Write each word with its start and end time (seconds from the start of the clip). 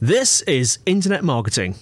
This 0.00 0.42
is 0.42 0.78
Internet 0.86 1.24
Marketing. 1.24 1.74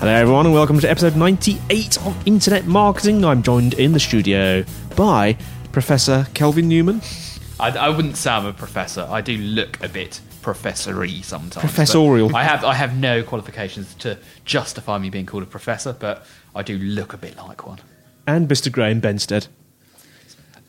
Hello, 0.00 0.12
everyone, 0.12 0.46
and 0.46 0.52
welcome 0.52 0.80
to 0.80 0.90
episode 0.90 1.14
98 1.14 2.04
of 2.04 2.26
Internet 2.26 2.66
Marketing. 2.66 3.24
I'm 3.24 3.44
joined 3.44 3.74
in 3.74 3.92
the 3.92 4.00
studio 4.00 4.64
by 4.96 5.38
Professor 5.70 6.26
Kelvin 6.34 6.66
Newman. 6.66 7.02
I, 7.60 7.68
I 7.68 7.88
wouldn't 7.90 8.16
say 8.16 8.32
I'm 8.32 8.46
a 8.46 8.52
professor. 8.52 9.06
I 9.08 9.20
do 9.20 9.36
look 9.38 9.80
a 9.80 9.88
bit 9.88 10.20
professory 10.42 11.22
sometimes. 11.22 11.64
Professorial. 11.64 12.34
I 12.34 12.42
have 12.44 12.64
I 12.64 12.74
have 12.74 12.96
no 12.96 13.22
qualifications 13.22 13.94
to 13.96 14.18
justify 14.44 14.98
me 14.98 15.10
being 15.10 15.26
called 15.26 15.42
a 15.42 15.46
professor, 15.46 15.92
but 15.92 16.24
I 16.54 16.62
do 16.62 16.76
look 16.78 17.12
a 17.12 17.16
bit 17.18 17.36
like 17.36 17.66
one. 17.66 17.78
and 18.26 18.48
Mr. 18.48 18.70
Graeme 18.72 19.00
Benstead. 19.00 19.48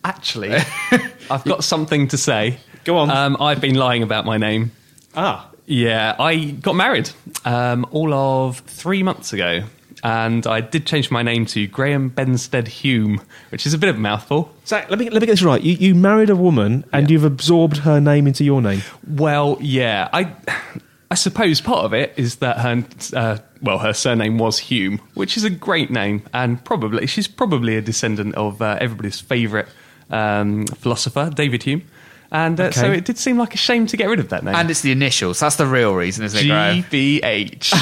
Actually, 0.03 0.53
I've 1.29 1.43
got 1.43 1.63
something 1.63 2.07
to 2.07 2.17
say. 2.17 2.57
Go 2.85 2.97
on. 2.97 3.11
Um, 3.11 3.37
I've 3.39 3.61
been 3.61 3.75
lying 3.75 4.01
about 4.01 4.25
my 4.25 4.37
name. 4.37 4.71
Ah, 5.15 5.49
Yeah, 5.67 6.15
I 6.17 6.45
got 6.45 6.75
married 6.75 7.09
um, 7.45 7.85
all 7.91 8.11
of 8.13 8.59
three 8.61 9.03
months 9.03 9.31
ago, 9.33 9.63
and 10.03 10.45
I 10.47 10.61
did 10.61 10.85
change 10.85 11.11
my 11.11 11.21
name 11.21 11.45
to 11.47 11.67
Graeme 11.67 12.09
Benstead 12.09 12.67
Hume, 12.67 13.21
which 13.49 13.65
is 13.65 13.73
a 13.73 13.77
bit 13.77 13.89
of 13.89 13.95
a 13.95 13.99
mouthful. 13.99 14.53
Zach, 14.65 14.89
let 14.89 14.97
me, 14.99 15.09
let 15.09 15.21
me 15.21 15.25
get 15.27 15.33
this 15.33 15.43
right. 15.43 15.61
You, 15.61 15.73
you 15.73 15.95
married 15.95 16.29
a 16.29 16.35
woman 16.35 16.85
and 16.91 17.07
Yeah. 17.09 17.13
you've 17.13 17.23
absorbed 17.23 17.77
her 17.77 17.99
name 18.01 18.27
into 18.27 18.43
your 18.43 18.61
name. 18.61 18.81
Well, 19.07 19.57
yeah, 19.61 20.09
I, 20.11 20.33
I 21.09 21.15
suppose 21.15 21.61
part 21.61 21.85
of 21.85 21.93
it 21.93 22.13
is 22.17 22.37
that 22.37 22.57
her, 22.59 22.85
uh, 23.15 23.37
well, 23.61 23.79
her 23.79 23.93
surname 23.93 24.37
was 24.37 24.59
Hume, 24.59 24.99
which 25.13 25.37
is 25.37 25.43
a 25.43 25.49
great 25.49 25.91
name, 25.91 26.23
and 26.33 26.63
probably 26.63 27.05
she's 27.07 27.27
probably 27.27 27.75
a 27.77 27.81
descendant 27.81 28.33
of 28.35 28.61
uh, 28.61 28.77
everybody's 28.81 29.19
favourite 29.19 29.67
um, 30.09 30.65
philosopher, 30.67 31.29
David 31.33 31.63
Hume. 31.63 31.83
And 32.33 32.57
uh, 32.61 32.71
so 32.71 32.89
it 32.89 33.03
did 33.03 33.17
seem 33.17 33.37
like 33.37 33.53
a 33.53 33.57
shame 33.57 33.87
to 33.87 33.97
get 33.97 34.05
rid 34.07 34.19
of 34.21 34.29
that 34.29 34.45
name. 34.45 34.55
And 34.55 34.71
it's 34.71 34.79
the 34.79 34.93
initials. 34.93 35.41
That's 35.41 35.57
the 35.57 35.65
real 35.67 35.93
reason, 35.93 36.23
isn't 36.23 36.39
it, 36.39 36.47
Graeme? 36.47 36.83
GBH. 36.83 37.73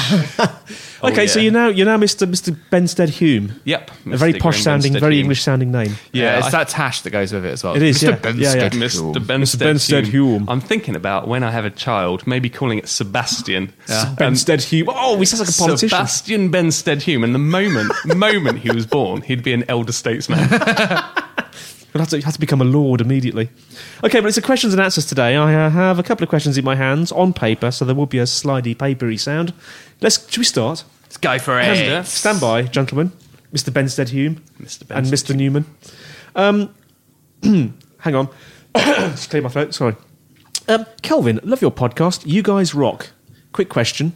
Oh, 1.02 1.08
okay, 1.10 1.26
so 1.26 1.40
you're 1.40 1.52
now 1.52 1.68
you're 1.68 1.86
now 1.86 1.96
Mr. 1.96 2.26
Mr. 2.26 2.56
Benstead 2.70 3.08
Hume. 3.08 3.60
Yep. 3.64 3.90
A 4.06 4.16
very 4.16 4.34
Mr. 4.34 4.40
posh 4.40 4.56
Graeme 4.56 4.62
sounding, 4.64 4.92
Benstead 4.92 5.00
very 5.00 5.14
Hume. 5.14 5.24
English 5.24 5.42
sounding 5.42 5.72
name. 5.72 5.94
Yeah, 6.12 6.38
it's 6.38 6.48
I- 6.48 6.50
that 6.50 6.68
tash 6.68 7.00
that 7.02 7.10
goes 7.10 7.32
with 7.32 7.44
it 7.44 7.52
as 7.52 7.64
well. 7.64 7.74
It 7.74 7.82
is, 7.82 7.98
Mr. 7.98 8.10
yeah. 8.10 8.16
Benstead 8.16 8.38
Yeah, 8.38 8.54
yeah. 8.54 8.68
Mr. 8.70 8.92
Hume. 8.92 9.14
Benstead, 9.14 9.74
Benstead 9.74 10.06
Hume. 10.06 10.48
I'm 10.48 10.60
thinking 10.60 10.96
about 10.96 11.28
when 11.28 11.42
I 11.42 11.50
have 11.50 11.64
a 11.64 11.70
child, 11.70 12.26
maybe 12.26 12.50
calling 12.50 12.78
it 12.78 12.88
Sebastian. 12.88 13.72
Um, 13.88 14.16
Benstead 14.16 14.62
Hume. 14.62 14.88
Oh, 14.90 15.18
he 15.18 15.24
sounds 15.24 15.40
like 15.40 15.48
a 15.48 15.52
politician. 15.52 15.88
Sebastian 15.88 16.50
Benstead 16.52 17.02
Hume. 17.02 17.24
And 17.24 17.34
the 17.34 17.38
moment, 17.38 17.92
moment 18.04 18.58
he 18.58 18.70
was 18.70 18.86
born, 18.86 19.22
he'd 19.22 19.42
be 19.42 19.52
an 19.52 19.64
elder 19.68 19.92
statesman. 19.92 20.48
He'll 21.92 22.00
have 22.00 22.08
to, 22.10 22.20
have 22.20 22.34
to 22.34 22.40
become 22.40 22.60
a 22.60 22.64
lord 22.64 23.00
immediately. 23.00 23.48
Okay, 24.04 24.20
but 24.20 24.28
it's 24.28 24.36
a 24.36 24.42
questions 24.42 24.72
and 24.72 24.80
answers 24.80 25.06
today. 25.06 25.34
I 25.34 25.66
uh, 25.66 25.70
have 25.70 25.98
a 25.98 26.04
couple 26.04 26.22
of 26.22 26.28
questions 26.28 26.56
in 26.56 26.64
my 26.64 26.76
hands 26.76 27.10
on 27.10 27.32
paper, 27.32 27.72
so 27.72 27.84
there 27.84 27.96
will 27.96 28.06
be 28.06 28.18
a 28.18 28.24
slidey, 28.24 28.78
papery 28.78 29.16
sound. 29.16 29.52
Let's. 30.00 30.28
Should 30.30 30.38
we 30.38 30.44
start? 30.44 30.84
Let's 31.04 31.16
go 31.16 31.38
for 31.38 31.58
it. 31.60 32.06
Stand 32.06 32.40
by, 32.40 32.62
gentlemen. 32.62 33.12
Mr. 33.52 33.70
Benstead 33.72 34.10
Hume 34.10 34.36
Mr. 34.62 34.86
Ben, 34.86 34.98
and 34.98 35.06
Benstead 35.08 35.32
Mr. 35.34 35.36
Newman. 35.36 35.64
Um, 36.36 36.72
hang 37.98 38.14
on. 38.14 38.28
Just 38.76 39.30
clear 39.30 39.42
my 39.42 39.48
throat. 39.48 39.74
Sorry. 39.74 39.96
Um, 40.68 40.86
Kelvin, 41.02 41.40
love 41.42 41.60
your 41.60 41.72
podcast. 41.72 42.22
You 42.26 42.42
guys 42.42 42.74
rock. 42.74 43.10
Quick 43.52 43.68
question. 43.68 44.12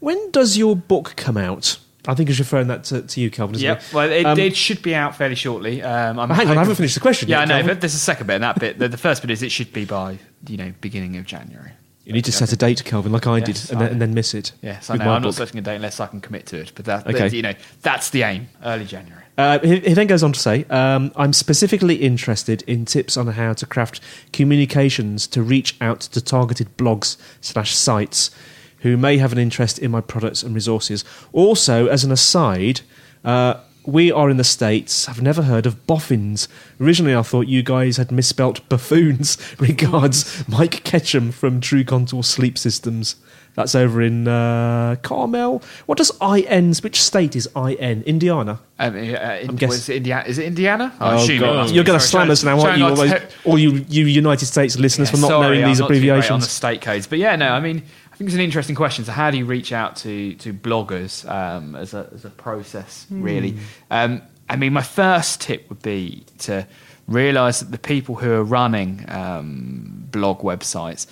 When 0.00 0.30
does 0.32 0.56
your 0.58 0.74
book 0.74 1.14
come 1.16 1.36
out? 1.36 1.78
I 2.08 2.14
think 2.14 2.28
he's 2.28 2.38
referring 2.40 2.66
that 2.68 2.84
to, 2.84 3.02
to 3.02 3.20
you, 3.20 3.30
Kelvin. 3.30 3.54
Isn't 3.56 3.64
Yep. 3.66 3.78
it? 3.82 3.94
Well, 3.94 4.10
it, 4.10 4.24
Um, 4.26 4.38
it 4.38 4.56
should 4.56 4.82
be 4.82 4.94
out 4.96 5.14
fairly 5.14 5.34
shortly. 5.36 5.82
Um, 5.82 6.18
I'm 6.18 6.28
hang 6.30 6.30
on, 6.30 6.30
I 6.30 6.34
hoping- 6.46 6.58
haven't 6.58 6.74
finished 6.76 6.94
the 6.94 7.00
question 7.00 7.28
Yeah, 7.28 7.36
yet, 7.36 7.42
I 7.42 7.44
know, 7.44 7.54
Kelvin. 7.60 7.74
but 7.76 7.80
there's 7.82 7.94
a 7.94 7.98
second 7.98 8.26
bit. 8.26 8.34
And 8.34 8.44
that 8.44 8.58
bit, 8.58 8.78
the, 8.78 8.88
the 8.88 8.96
first 8.96 9.22
bit 9.22 9.30
is 9.30 9.42
it 9.42 9.52
should 9.52 9.72
be 9.72 9.84
by 9.84 10.18
you 10.48 10.56
know 10.56 10.72
beginning 10.80 11.16
of 11.18 11.26
January. 11.26 11.70
You 12.08 12.14
need 12.14 12.24
to 12.24 12.32
set 12.32 12.54
a 12.54 12.56
date, 12.56 12.82
Kelvin, 12.86 13.12
like 13.12 13.26
I 13.26 13.36
Yes, 13.36 13.66
did, 13.66 13.70
and 13.72 13.78
I 13.80 13.82
then, 13.82 13.92
and 13.92 14.00
then 14.00 14.14
miss 14.14 14.32
it. 14.32 14.52
Yes, 14.62 14.88
I 14.88 14.96
know. 14.96 15.10
I'm 15.10 15.20
not 15.20 15.34
setting 15.34 15.58
a 15.58 15.60
date 15.60 15.76
unless 15.76 16.00
I 16.00 16.06
can 16.06 16.22
commit 16.22 16.46
to 16.46 16.56
it. 16.58 16.72
But 16.74 16.86
that, 16.86 17.06
Okay. 17.06 17.18
that- 17.18 17.32
you 17.34 17.42
know, 17.42 17.52
that's 17.82 18.08
the 18.08 18.22
aim. 18.22 18.48
Early 18.64 18.86
January. 18.86 19.24
Uh, 19.36 19.58
he, 19.58 19.80
he 19.80 19.92
then 19.92 20.06
goes 20.06 20.22
on 20.22 20.32
to 20.32 20.40
say, 20.40 20.64
um, 20.70 21.12
I'm 21.16 21.34
specifically 21.34 21.96
interested 21.96 22.62
in 22.62 22.86
tips 22.86 23.18
on 23.18 23.26
how 23.26 23.52
to 23.52 23.66
craft 23.66 24.00
communications 24.32 25.26
to 25.28 25.42
reach 25.42 25.76
out 25.82 26.00
to 26.00 26.20
targeted 26.22 26.78
blogs 26.78 27.18
slash 27.42 27.74
sites 27.74 28.30
who 28.78 28.96
may 28.96 29.18
have 29.18 29.30
an 29.32 29.38
interest 29.38 29.78
in 29.78 29.90
my 29.90 30.00
products 30.00 30.42
and 30.42 30.54
resources. 30.54 31.04
Also, 31.34 31.88
as 31.88 32.04
an 32.04 32.10
aside, 32.10 32.80
uh, 33.22 33.54
we 33.86 34.12
are 34.12 34.28
in 34.30 34.36
the 34.36 34.44
States. 34.44 35.08
I've 35.08 35.22
never 35.22 35.42
heard 35.42 35.66
of 35.66 35.86
boffins. 35.86 36.48
Originally, 36.80 37.14
I 37.16 37.22
thought 37.22 37.46
you 37.46 37.62
guys 37.62 37.96
had 37.96 38.10
misspelt 38.12 38.68
buffoons. 38.68 39.38
Regards, 39.58 40.44
Mike 40.48 40.84
Ketchum 40.84 41.32
from 41.32 41.60
True 41.60 41.84
Contour 41.84 42.22
Sleep 42.22 42.58
Systems. 42.58 43.16
That's 43.54 43.74
over 43.74 44.00
in 44.00 44.28
uh, 44.28 44.96
Carmel. 45.02 45.62
What 45.86 45.98
does 45.98 46.12
IN? 46.22 46.74
Which 46.76 47.02
state 47.02 47.34
is 47.34 47.48
IN? 47.56 48.02
Indiana. 48.04 48.60
Um, 48.78 48.94
uh, 48.94 48.98
in, 48.98 49.56
guess- 49.56 49.70
was 49.70 49.88
it 49.88 49.96
Indiana? 49.96 50.28
Is 50.28 50.38
it 50.38 50.44
Indiana? 50.46 50.94
Oh, 51.00 51.16
assuming 51.16 51.40
God. 51.40 51.70
You're 51.70 51.82
going 51.82 51.98
to 51.98 52.04
slam 52.04 52.30
us 52.30 52.44
now, 52.44 52.60
aren't 52.60 52.78
you? 52.78 52.84
All, 52.84 52.94
those, 52.94 53.12
all 53.44 53.58
you, 53.58 53.84
you 53.88 54.04
United 54.04 54.46
States 54.46 54.78
listeners 54.78 55.08
Yeah, 55.08 55.14
for 55.16 55.20
not 55.22 55.28
sorry, 55.28 55.42
knowing 55.48 55.64
I'm 55.64 55.70
these 55.70 55.80
not 55.80 55.86
too 55.86 55.94
great 55.94 55.98
abbreviations. 56.04 56.30
on 56.30 56.40
the 56.40 56.46
state 56.46 56.82
codes. 56.82 57.08
But 57.08 57.18
yeah, 57.18 57.34
no, 57.34 57.48
I 57.48 57.58
mean, 57.58 57.82
I 58.07 58.07
think 58.18 58.28
it's 58.28 58.34
an 58.34 58.40
interesting 58.40 58.74
question. 58.74 59.04
So, 59.04 59.12
how 59.12 59.30
do 59.30 59.38
you 59.38 59.44
reach 59.44 59.72
out 59.72 59.94
to 59.96 60.34
to 60.34 60.52
bloggers 60.52 61.28
um, 61.30 61.76
as 61.76 61.94
a 61.94 62.10
as 62.12 62.24
a 62.24 62.30
process? 62.30 63.06
Really, 63.10 63.56
um, 63.92 64.22
I 64.48 64.56
mean, 64.56 64.72
my 64.72 64.82
first 64.82 65.40
tip 65.40 65.68
would 65.68 65.82
be 65.82 66.24
to 66.38 66.66
realise 67.06 67.60
that 67.60 67.70
the 67.70 67.78
people 67.78 68.16
who 68.16 68.32
are 68.32 68.42
running 68.42 69.04
um, 69.08 70.08
blog 70.10 70.40
websites 70.40 71.06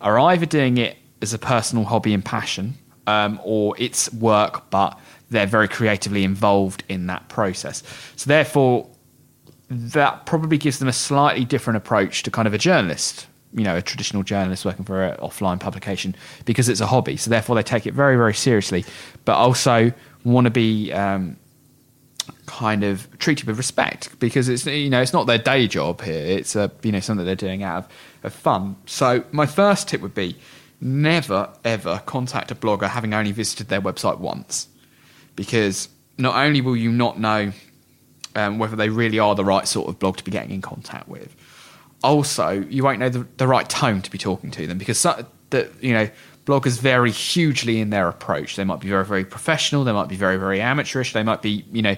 are 0.00 0.20
either 0.20 0.46
doing 0.46 0.78
it 0.78 0.96
as 1.20 1.34
a 1.34 1.38
personal 1.38 1.84
hobby 1.84 2.14
and 2.14 2.24
passion, 2.24 2.74
um, 3.08 3.40
or 3.42 3.74
it's 3.76 4.12
work, 4.14 4.70
but 4.70 4.98
they're 5.30 5.46
very 5.46 5.66
creatively 5.66 6.22
involved 6.22 6.84
in 6.88 7.08
that 7.08 7.28
process. 7.28 7.82
So, 8.14 8.28
therefore, 8.28 8.88
that 9.68 10.26
probably 10.26 10.58
gives 10.58 10.78
them 10.78 10.86
a 10.86 10.92
slightly 10.92 11.44
different 11.44 11.76
approach 11.78 12.22
to 12.22 12.30
kind 12.30 12.46
of 12.46 12.54
a 12.54 12.58
journalist, 12.58 13.26
you 13.54 13.64
know, 13.64 13.76
a 13.76 13.82
traditional 13.82 14.22
journalist 14.22 14.64
working 14.64 14.84
for 14.84 15.04
an 15.04 15.16
offline 15.18 15.60
publication 15.60 16.16
because 16.44 16.68
it's 16.68 16.80
a 16.80 16.86
hobby. 16.86 17.16
So 17.16 17.30
therefore, 17.30 17.56
they 17.56 17.62
take 17.62 17.86
it 17.86 17.94
very, 17.94 18.16
very 18.16 18.34
seriously, 18.34 18.84
but 19.24 19.36
also 19.36 19.92
want 20.24 20.46
to 20.46 20.50
be 20.50 20.92
um, 20.92 21.36
kind 22.46 22.84
of 22.84 23.08
treated 23.18 23.46
with 23.46 23.56
respect 23.56 24.18
because 24.18 24.48
it's 24.48 24.66
you 24.66 24.90
know 24.90 25.00
it's 25.00 25.12
not 25.12 25.26
their 25.26 25.38
day 25.38 25.66
job 25.66 26.00
here. 26.00 26.38
It's 26.38 26.56
a 26.56 26.70
you 26.82 26.92
know 26.92 27.00
something 27.00 27.26
they're 27.26 27.34
doing 27.34 27.62
out 27.62 27.84
of, 27.84 27.88
of 28.24 28.34
fun. 28.34 28.76
So 28.86 29.24
my 29.32 29.46
first 29.46 29.88
tip 29.88 30.00
would 30.00 30.14
be 30.14 30.36
never 30.80 31.48
ever 31.64 32.02
contact 32.06 32.50
a 32.50 32.54
blogger 32.54 32.88
having 32.88 33.14
only 33.14 33.32
visited 33.32 33.68
their 33.68 33.80
website 33.80 34.18
once 34.18 34.68
because 35.36 35.88
not 36.18 36.36
only 36.36 36.60
will 36.60 36.76
you 36.76 36.90
not 36.90 37.18
know 37.18 37.52
um, 38.34 38.58
whether 38.58 38.76
they 38.76 38.88
really 38.88 39.18
are 39.18 39.34
the 39.34 39.44
right 39.44 39.66
sort 39.68 39.88
of 39.88 39.98
blog 39.98 40.16
to 40.16 40.24
be 40.24 40.30
getting 40.30 40.50
in 40.50 40.60
contact 40.60 41.08
with. 41.08 41.34
Also, 42.02 42.50
you 42.68 42.82
won't 42.82 42.98
know 42.98 43.08
the, 43.08 43.26
the 43.36 43.46
right 43.46 43.68
tone 43.68 44.02
to 44.02 44.10
be 44.10 44.18
talking 44.18 44.50
to 44.50 44.66
them 44.66 44.78
because 44.78 44.98
so, 44.98 45.24
that 45.50 45.70
you 45.80 45.92
know 45.92 46.08
bloggers 46.44 46.80
vary 46.80 47.10
hugely 47.10 47.80
in 47.80 47.90
their 47.90 48.08
approach. 48.08 48.56
They 48.56 48.64
might 48.64 48.80
be 48.80 48.88
very, 48.88 49.04
very 49.04 49.24
professional. 49.24 49.84
They 49.84 49.92
might 49.92 50.08
be 50.08 50.16
very, 50.16 50.36
very 50.36 50.60
amateurish. 50.60 51.12
They 51.12 51.22
might 51.22 51.42
be, 51.42 51.64
you 51.70 51.82
know, 51.82 51.96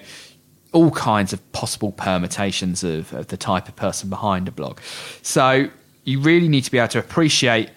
all 0.71 0.91
kinds 0.91 1.33
of 1.33 1.51
possible 1.51 1.91
permutations 1.91 2.83
of, 2.83 3.11
of 3.13 3.27
the 3.27 3.37
type 3.37 3.67
of 3.67 3.75
person 3.75 4.09
behind 4.09 4.47
a 4.47 4.51
blog. 4.51 4.79
So 5.21 5.69
you 6.03 6.19
really 6.19 6.47
need 6.47 6.63
to 6.65 6.71
be 6.71 6.77
able 6.77 6.89
to 6.89 6.99
appreciate 6.99 7.69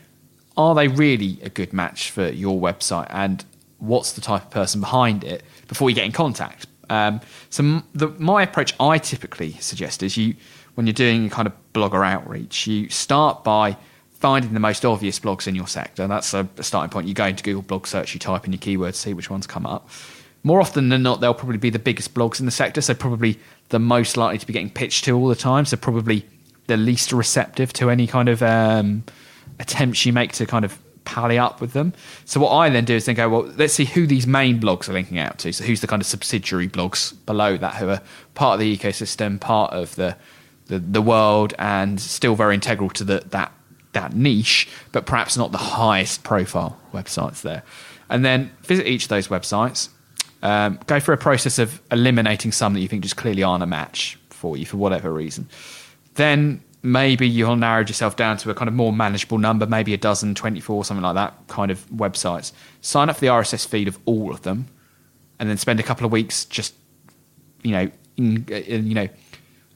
are 0.56 0.74
they 0.74 0.88
really 0.88 1.38
a 1.42 1.48
good 1.48 1.72
match 1.72 2.10
for 2.10 2.28
your 2.28 2.60
website 2.60 3.06
and 3.10 3.44
what's 3.78 4.12
the 4.12 4.20
type 4.20 4.42
of 4.42 4.50
person 4.50 4.80
behind 4.80 5.22
it 5.22 5.44
before 5.68 5.88
you 5.88 5.94
get 5.94 6.04
in 6.04 6.12
contact. 6.12 6.66
Um, 6.90 7.20
so 7.48 7.82
the, 7.94 8.08
my 8.18 8.42
approach 8.42 8.74
I 8.80 8.98
typically 8.98 9.52
suggest 9.52 10.02
is 10.02 10.16
you 10.16 10.34
when 10.78 10.86
you're 10.86 10.94
doing 10.94 11.28
kind 11.28 11.48
of 11.48 11.52
blogger 11.74 12.06
outreach, 12.06 12.68
you 12.68 12.88
start 12.88 13.42
by 13.42 13.76
finding 14.12 14.54
the 14.54 14.60
most 14.60 14.84
obvious 14.84 15.18
blogs 15.18 15.48
in 15.48 15.56
your 15.56 15.66
sector. 15.66 16.06
That's 16.06 16.32
a, 16.32 16.48
a 16.56 16.62
starting 16.62 16.88
point. 16.88 17.08
You 17.08 17.14
go 17.14 17.26
into 17.26 17.42
Google 17.42 17.62
blog 17.62 17.88
search, 17.88 18.14
you 18.14 18.20
type 18.20 18.46
in 18.46 18.52
your 18.52 18.60
keywords, 18.60 18.94
see 18.94 19.12
which 19.12 19.28
ones 19.28 19.44
come 19.44 19.66
up. 19.66 19.88
More 20.44 20.60
often 20.60 20.88
than 20.88 21.02
not, 21.02 21.20
they'll 21.20 21.34
probably 21.34 21.58
be 21.58 21.70
the 21.70 21.80
biggest 21.80 22.14
blogs 22.14 22.38
in 22.38 22.46
the 22.46 22.52
sector, 22.52 22.80
so 22.80 22.94
probably 22.94 23.40
the 23.70 23.80
most 23.80 24.16
likely 24.16 24.38
to 24.38 24.46
be 24.46 24.52
getting 24.52 24.70
pitched 24.70 25.02
to 25.06 25.16
all 25.16 25.26
the 25.26 25.34
time. 25.34 25.64
So 25.64 25.76
probably 25.76 26.24
the 26.68 26.76
least 26.76 27.12
receptive 27.12 27.72
to 27.72 27.90
any 27.90 28.06
kind 28.06 28.28
of 28.28 28.40
um, 28.40 29.02
attempts 29.58 30.06
you 30.06 30.12
make 30.12 30.30
to 30.34 30.46
kind 30.46 30.64
of 30.64 30.78
pally 31.02 31.38
up 31.38 31.60
with 31.60 31.72
them. 31.72 31.92
So 32.24 32.38
what 32.38 32.52
I 32.52 32.68
then 32.68 32.84
do 32.84 32.94
is 32.94 33.06
then 33.06 33.16
go, 33.16 33.28
well, 33.28 33.52
let's 33.56 33.74
see 33.74 33.84
who 33.84 34.06
these 34.06 34.28
main 34.28 34.60
blogs 34.60 34.88
are 34.88 34.92
linking 34.92 35.18
out 35.18 35.38
to. 35.38 35.52
So 35.52 35.64
who's 35.64 35.80
the 35.80 35.88
kind 35.88 36.00
of 36.00 36.06
subsidiary 36.06 36.68
blogs 36.68 37.16
below 37.26 37.56
that 37.56 37.74
who 37.74 37.88
are 37.88 38.00
part 38.36 38.54
of 38.54 38.60
the 38.60 38.76
ecosystem, 38.76 39.40
part 39.40 39.72
of 39.72 39.96
the 39.96 40.16
the, 40.68 40.78
the 40.78 41.02
world, 41.02 41.54
and 41.58 42.00
still 42.00 42.34
very 42.34 42.54
integral 42.54 42.90
to 42.90 43.04
the, 43.04 43.22
that 43.30 43.52
that 43.92 44.14
niche, 44.14 44.68
but 44.92 45.06
perhaps 45.06 45.36
not 45.36 45.52
the 45.52 45.58
highest 45.58 46.22
profile 46.22 46.78
websites 46.92 47.42
there. 47.42 47.62
And 48.10 48.24
then 48.24 48.50
visit 48.62 48.86
each 48.86 49.04
of 49.04 49.08
those 49.08 49.28
websites. 49.28 49.88
Um, 50.42 50.78
go 50.86 51.00
through 51.00 51.14
a 51.14 51.18
process 51.18 51.58
of 51.58 51.82
eliminating 51.90 52.52
some 52.52 52.74
that 52.74 52.80
you 52.80 52.88
think 52.88 53.02
just 53.02 53.16
clearly 53.16 53.42
aren't 53.42 53.62
a 53.62 53.66
match 53.66 54.18
for 54.30 54.56
you 54.56 54.66
for 54.66 54.76
whatever 54.76 55.12
reason. 55.12 55.48
Then 56.14 56.62
maybe 56.82 57.28
you'll 57.28 57.56
narrow 57.56 57.80
yourself 57.80 58.16
down 58.16 58.36
to 58.38 58.50
a 58.50 58.54
kind 58.54 58.68
of 58.68 58.74
more 58.74 58.92
manageable 58.92 59.38
number, 59.38 59.66
maybe 59.66 59.94
a 59.94 59.96
dozen, 59.96 60.34
24, 60.34 60.84
something 60.84 61.02
like 61.02 61.14
that 61.14 61.34
kind 61.48 61.70
of 61.70 61.84
websites. 61.90 62.52
Sign 62.80 63.10
up 63.10 63.16
for 63.16 63.20
the 63.20 63.26
RSS 63.26 63.66
feed 63.66 63.88
of 63.88 63.98
all 64.04 64.30
of 64.30 64.42
them, 64.42 64.68
and 65.38 65.48
then 65.48 65.56
spend 65.56 65.80
a 65.80 65.82
couple 65.82 66.06
of 66.06 66.12
weeks 66.12 66.44
just, 66.44 66.74
you 67.62 67.72
know, 67.72 67.90
in, 68.16 68.44
you 68.48 68.94
know, 68.94 69.08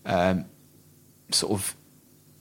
um, 0.06 0.44
sort 1.34 1.52
of 1.52 1.76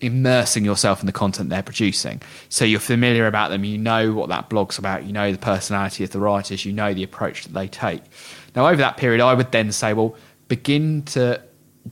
immersing 0.01 0.65
yourself 0.65 0.99
in 0.99 1.05
the 1.05 1.11
content 1.11 1.49
they're 1.49 1.63
producing. 1.63 2.21
So 2.49 2.65
you're 2.65 2.79
familiar 2.79 3.27
about 3.27 3.49
them, 3.49 3.63
you 3.63 3.77
know 3.77 4.13
what 4.13 4.29
that 4.29 4.49
blog's 4.49 4.77
about, 4.77 5.05
you 5.05 5.13
know 5.13 5.31
the 5.31 5.37
personality 5.37 6.03
of 6.03 6.09
the 6.09 6.19
writers, 6.19 6.65
you 6.65 6.73
know 6.73 6.93
the 6.93 7.03
approach 7.03 7.43
that 7.43 7.53
they 7.53 7.67
take. 7.67 8.01
Now, 8.55 8.67
over 8.67 8.77
that 8.77 8.97
period, 8.97 9.21
I 9.21 9.33
would 9.33 9.51
then 9.51 9.71
say, 9.71 9.93
well, 9.93 10.15
begin 10.47 11.03
to 11.03 11.41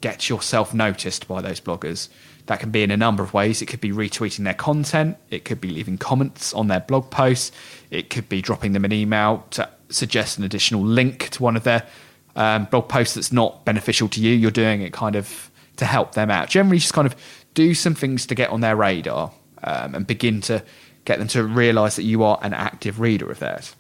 get 0.02 0.28
yourself 0.28 0.74
noticed 0.74 1.28
by 1.28 1.42
those 1.42 1.62
bloggers. 1.62 2.10
That 2.48 2.60
can 2.60 2.72
be 2.72 2.82
in 2.82 2.92
a 2.92 2.98
number 2.98 3.24
of 3.24 3.34
ways. 3.34 3.62
It 3.62 3.68
could 3.68 3.82
be 3.82 3.92
retweeting 3.92 4.44
their 4.44 4.56
content, 4.56 5.18
it 5.30 5.46
could 5.46 5.62
be 5.62 5.70
leaving 5.70 5.98
comments 5.98 6.54
on 6.54 6.68
their 6.68 6.80
blog 6.80 7.12
posts, 7.12 7.52
it 7.92 8.10
could 8.10 8.28
be 8.28 8.42
dropping 8.42 8.74
them 8.74 8.86
an 8.86 8.92
email 8.92 9.46
to 9.52 9.70
suggest 9.90 10.38
an 10.38 10.44
additional 10.44 10.82
link 10.82 11.30
to 11.30 11.44
one 11.44 11.56
of 11.56 11.64
their 11.64 11.86
um, 12.36 12.66
blog 12.66 12.90
posts 12.90 13.16
that's 13.16 13.32
not 13.32 13.66
beneficial 13.66 14.08
to 14.10 14.22
you. 14.22 14.34
You're 14.34 14.52
doing 14.52 14.82
it 14.82 14.94
kind 14.94 15.16
of 15.16 15.49
to 15.80 15.86
help 15.86 16.14
them 16.14 16.30
out. 16.30 16.50
Generally, 16.50 16.80
just 16.80 16.94
kind 16.94 17.06
of 17.06 17.16
do 17.54 17.74
some 17.74 17.96
things 17.96 18.26
to 18.28 18.36
get 18.36 18.50
on 18.52 18.62
their 18.62 18.76
radar 18.76 19.32
um, 19.64 19.96
and 19.96 20.08
begin 20.08 20.42
to 20.42 20.64
get 21.06 21.20
them 21.20 21.28
to 21.30 21.44
realize 21.44 21.96
that 21.96 22.04
you 22.04 22.24
are 22.24 22.38
an 22.42 22.54
active 22.54 23.00
reader 23.00 23.30
of 23.32 23.40
theirs. 23.40 23.76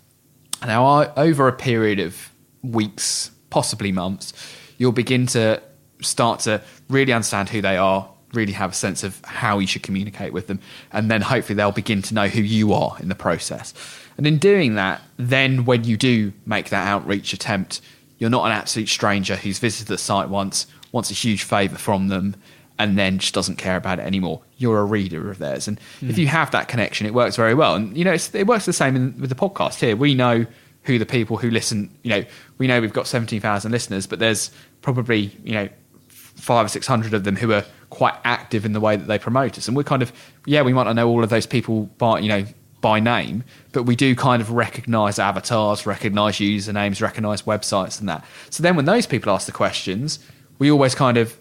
Now, 0.65 0.85
I, 0.85 1.13
over 1.15 1.47
a 1.47 1.53
period 1.53 1.99
of 1.99 2.31
weeks, 2.63 3.31
possibly 3.49 3.91
months, 3.91 4.33
you'll 4.77 4.91
begin 4.91 5.27
to 5.27 5.61
start 6.01 6.41
to 6.41 6.61
really 6.89 7.13
understand 7.13 7.49
who 7.49 7.61
they 7.61 7.77
are, 7.77 8.09
really 8.33 8.53
have 8.53 8.71
a 8.71 8.75
sense 8.75 9.03
of 9.03 9.19
how 9.23 9.59
you 9.59 9.67
should 9.67 9.83
communicate 9.83 10.33
with 10.33 10.47
them, 10.47 10.59
and 10.91 11.09
then 11.09 11.21
hopefully 11.21 11.55
they'll 11.55 11.71
begin 11.71 12.01
to 12.01 12.13
know 12.13 12.27
who 12.27 12.41
you 12.41 12.73
are 12.73 12.97
in 12.99 13.09
the 13.09 13.15
process. 13.15 13.73
And 14.17 14.27
in 14.27 14.37
doing 14.37 14.75
that, 14.75 15.01
then 15.17 15.65
when 15.65 15.83
you 15.85 15.97
do 15.97 16.33
make 16.45 16.69
that 16.69 16.87
outreach 16.87 17.33
attempt, 17.33 17.81
you're 18.17 18.29
not 18.29 18.45
an 18.45 18.51
absolute 18.51 18.89
stranger 18.89 19.37
who's 19.37 19.59
visited 19.59 19.87
the 19.87 19.97
site 19.97 20.29
once, 20.29 20.67
wants 20.91 21.11
a 21.11 21.13
huge 21.13 21.43
favour 21.43 21.77
from 21.77 22.07
them, 22.07 22.35
and 22.77 22.97
then 22.97 23.19
just 23.19 23.33
doesn't 23.33 23.57
care 23.57 23.75
about 23.75 23.99
it 23.99 24.03
anymore. 24.03 24.41
You're 24.57 24.79
a 24.79 24.85
reader 24.85 25.29
of 25.29 25.37
theirs, 25.37 25.67
and 25.67 25.79
mm. 26.01 26.09
if 26.09 26.17
you 26.17 26.27
have 26.27 26.51
that 26.51 26.67
connection, 26.67 27.05
it 27.05 27.13
works 27.13 27.35
very 27.35 27.53
well. 27.53 27.75
And 27.75 27.95
you 27.95 28.05
know, 28.05 28.13
it 28.13 28.47
works 28.47 28.65
the 28.65 28.73
same 28.73 28.95
in, 28.95 29.19
with 29.19 29.29
the 29.29 29.35
podcast 29.35 29.79
here. 29.79 29.95
We 29.95 30.15
know 30.15 30.45
who 30.83 30.97
the 30.97 31.05
people 31.05 31.37
who 31.37 31.51
listen. 31.51 31.89
You 32.03 32.09
know, 32.11 32.25
we 32.57 32.67
know 32.67 32.79
we've 32.81 32.93
got 32.93 33.07
seventeen 33.07 33.41
thousand 33.41 33.71
listeners, 33.71 34.07
but 34.07 34.19
there's 34.19 34.51
probably 34.81 35.35
you 35.43 35.53
know 35.53 35.69
five 36.07 36.65
or 36.65 36.69
six 36.69 36.87
hundred 36.87 37.13
of 37.13 37.23
them 37.25 37.35
who 37.35 37.51
are 37.51 37.65
quite 37.89 38.15
active 38.23 38.65
in 38.65 38.73
the 38.73 38.79
way 38.79 38.95
that 38.95 39.07
they 39.07 39.19
promote 39.19 39.57
us. 39.57 39.67
And 39.67 39.75
we're 39.75 39.83
kind 39.83 40.01
of 40.01 40.13
yeah, 40.45 40.61
we 40.61 40.73
might 40.73 40.85
not 40.85 40.95
know 40.95 41.09
all 41.09 41.23
of 41.23 41.29
those 41.29 41.45
people 41.45 41.83
by 41.97 42.19
you 42.19 42.29
know 42.29 42.45
by 42.81 42.99
name, 42.99 43.43
but 43.73 43.83
we 43.83 43.95
do 43.95 44.15
kind 44.15 44.41
of 44.41 44.51
recognize 44.51 45.19
avatars, 45.19 45.85
recognize 45.85 46.37
usernames, 46.37 47.01
recognize 47.01 47.41
websites 47.41 47.99
and 47.99 48.07
that. 48.07 48.23
So 48.49 48.63
then 48.63 48.77
when 48.77 48.85
those 48.85 49.05
people 49.05 49.33
ask 49.33 49.45
the 49.45 49.51
questions, 49.51 50.19
we 50.59 50.69
always 50.71 50.93
kind 50.93 51.17
of 51.17 51.35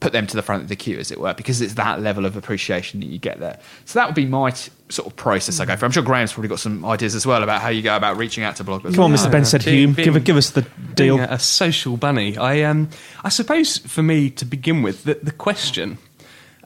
put 0.00 0.12
them 0.12 0.26
to 0.26 0.34
the 0.34 0.42
front 0.42 0.62
of 0.62 0.68
the 0.68 0.76
queue, 0.76 0.98
as 0.98 1.10
it 1.10 1.20
were, 1.20 1.34
because 1.34 1.60
it's 1.60 1.74
that 1.74 2.00
level 2.00 2.24
of 2.24 2.36
appreciation 2.36 3.00
that 3.00 3.06
you 3.06 3.18
get 3.18 3.38
there. 3.38 3.58
So 3.84 3.98
that 3.98 4.06
would 4.06 4.14
be 4.14 4.26
my 4.26 4.50
t- 4.50 4.72
sort 4.88 5.06
of 5.06 5.14
process 5.16 5.60
I 5.60 5.66
go 5.66 5.76
for. 5.76 5.84
I'm 5.84 5.92
sure 5.92 6.02
Graeme's 6.02 6.32
probably 6.32 6.48
got 6.48 6.58
some 6.58 6.84
ideas 6.84 7.14
as 7.14 7.26
well 7.26 7.42
about 7.42 7.60
how 7.60 7.68
you 7.68 7.82
go 7.82 7.94
about 7.94 8.16
reaching 8.16 8.42
out 8.42 8.56
to 8.56 8.64
bloggers. 8.64 8.94
Come 8.94 9.04
on, 9.04 9.12
Mr. 9.12 9.30
Benstead 9.30 9.62
Hume, 9.62 9.92
give, 9.92 10.24
give 10.24 10.36
us 10.36 10.50
the 10.50 10.62
deal. 10.94 11.18
A, 11.20 11.24
a 11.24 11.38
social 11.38 11.96
bunny. 11.96 12.36
I 12.36 12.62
um, 12.62 12.88
I 13.22 13.28
suppose 13.28 13.78
for 13.78 14.02
me 14.02 14.30
to 14.30 14.44
begin 14.44 14.82
with, 14.82 15.04
the, 15.04 15.14
the 15.22 15.32
question 15.32 15.98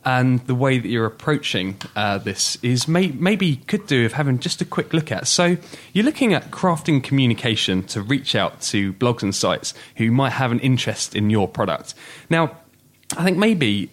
and 0.04 0.40
the 0.46 0.54
way 0.54 0.78
that 0.78 0.88
you're 0.88 1.06
approaching 1.06 1.76
uh, 1.96 2.18
this 2.18 2.56
is 2.62 2.86
may, 2.86 3.08
maybe 3.08 3.56
could 3.56 3.86
do 3.86 4.02
with 4.02 4.12
having 4.12 4.38
just 4.38 4.60
a 4.60 4.64
quick 4.64 4.92
look 4.92 5.10
at. 5.10 5.26
So 5.26 5.56
you're 5.92 6.04
looking 6.04 6.34
at 6.34 6.50
crafting 6.50 7.02
communication 7.02 7.82
to 7.84 8.02
reach 8.02 8.34
out 8.34 8.60
to 8.62 8.92
blogs 8.94 9.22
and 9.22 9.34
sites 9.34 9.74
who 9.96 10.10
might 10.10 10.30
have 10.30 10.52
an 10.52 10.60
interest 10.60 11.16
in 11.16 11.30
your 11.30 11.48
product. 11.48 11.94
Now, 12.28 12.56
I 13.16 13.24
think 13.24 13.38
maybe 13.38 13.90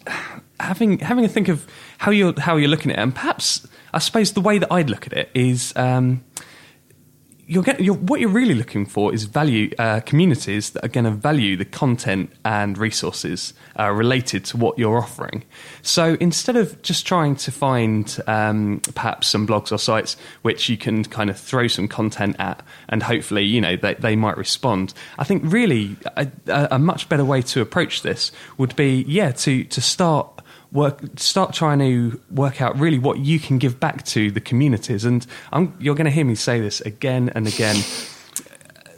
having 0.60 1.00
having 1.00 1.26
a 1.26 1.30
think 1.30 1.48
of 1.48 1.68
how 1.98 2.12
you're 2.12 2.40
how 2.40 2.58
you're 2.58 2.70
looking 2.70 2.92
at 2.92 3.00
it, 3.00 3.02
and 3.02 3.14
perhaps 3.14 3.68
I 3.94 4.00
suppose 4.00 4.34
the 4.34 4.42
way 4.42 4.58
that 4.58 4.72
I'd 4.72 4.90
look 4.90 5.08
at 5.08 5.14
it 5.14 5.30
is. 5.34 5.74
Um, 5.76 6.24
you're, 7.52 7.64
getting, 7.64 7.84
you're, 7.84 7.96
what 7.96 8.22
you're 8.22 8.30
really 8.30 8.56
looking 8.56 8.86
for 8.86 9.14
is 9.14 9.26
value 9.26 9.70
uh, 9.78 10.00
communities 10.00 10.70
that 10.70 10.86
are 10.86 10.88
going 10.88 11.04
to 11.04 11.12
value 11.12 11.58
the 11.58 11.66
content 11.66 12.32
and 12.46 12.78
resources 12.78 13.54
uh, 13.78 13.92
related 13.92 14.46
to 14.46 14.56
what 14.56 14.80
you're 14.80 14.98
offering. 14.98 15.44
So 15.82 16.16
instead 16.22 16.56
of 16.56 16.82
just 16.82 17.06
trying 17.06 17.36
to 17.36 17.52
find 17.52 18.18
um, 18.26 18.82
perhaps 18.96 19.28
some 19.28 19.46
blogs 19.46 19.74
or 19.74 19.78
sites 19.78 20.16
which 20.44 20.70
you 20.70 20.78
can 20.78 21.04
kind 21.04 21.30
of 21.30 21.38
throw 21.38 21.68
some 21.68 21.90
content 21.90 22.38
at 22.40 22.64
and 22.88 23.04
hopefully 23.04 23.44
you 23.44 23.60
know 23.60 23.76
they, 23.76 23.96
they 23.96 24.16
might 24.16 24.38
respond, 24.38 24.94
I 25.20 25.26
think 25.26 25.44
really 25.46 25.98
a, 26.16 26.30
a 26.48 26.80
much 26.80 27.10
better 27.10 27.26
way 27.26 27.42
to 27.42 27.60
approach 27.60 28.02
this 28.02 28.32
would 28.58 28.78
be 28.78 29.04
yeah 29.10 29.32
to 29.32 29.66
to 29.66 29.82
start 29.82 30.42
work 30.72 31.02
start 31.18 31.54
trying 31.54 31.80
to 31.80 32.20
work 32.30 32.62
out 32.62 32.80
really 32.80 33.00
what 33.00 33.20
you 33.20 33.40
can 33.40 33.58
give 33.58 33.80
back 33.80 34.04
to 34.06 34.32
the 34.32 34.40
communities. 34.40 35.06
And 35.06 35.26
I'm, 35.52 35.76
you're 35.80 35.96
going 35.96 36.06
to 36.06 36.12
hear 36.12 36.26
me 36.26 36.36
say 36.36 36.60
this 36.60 36.82
again 36.82 37.30
and 37.36 37.48
again. 37.48 37.76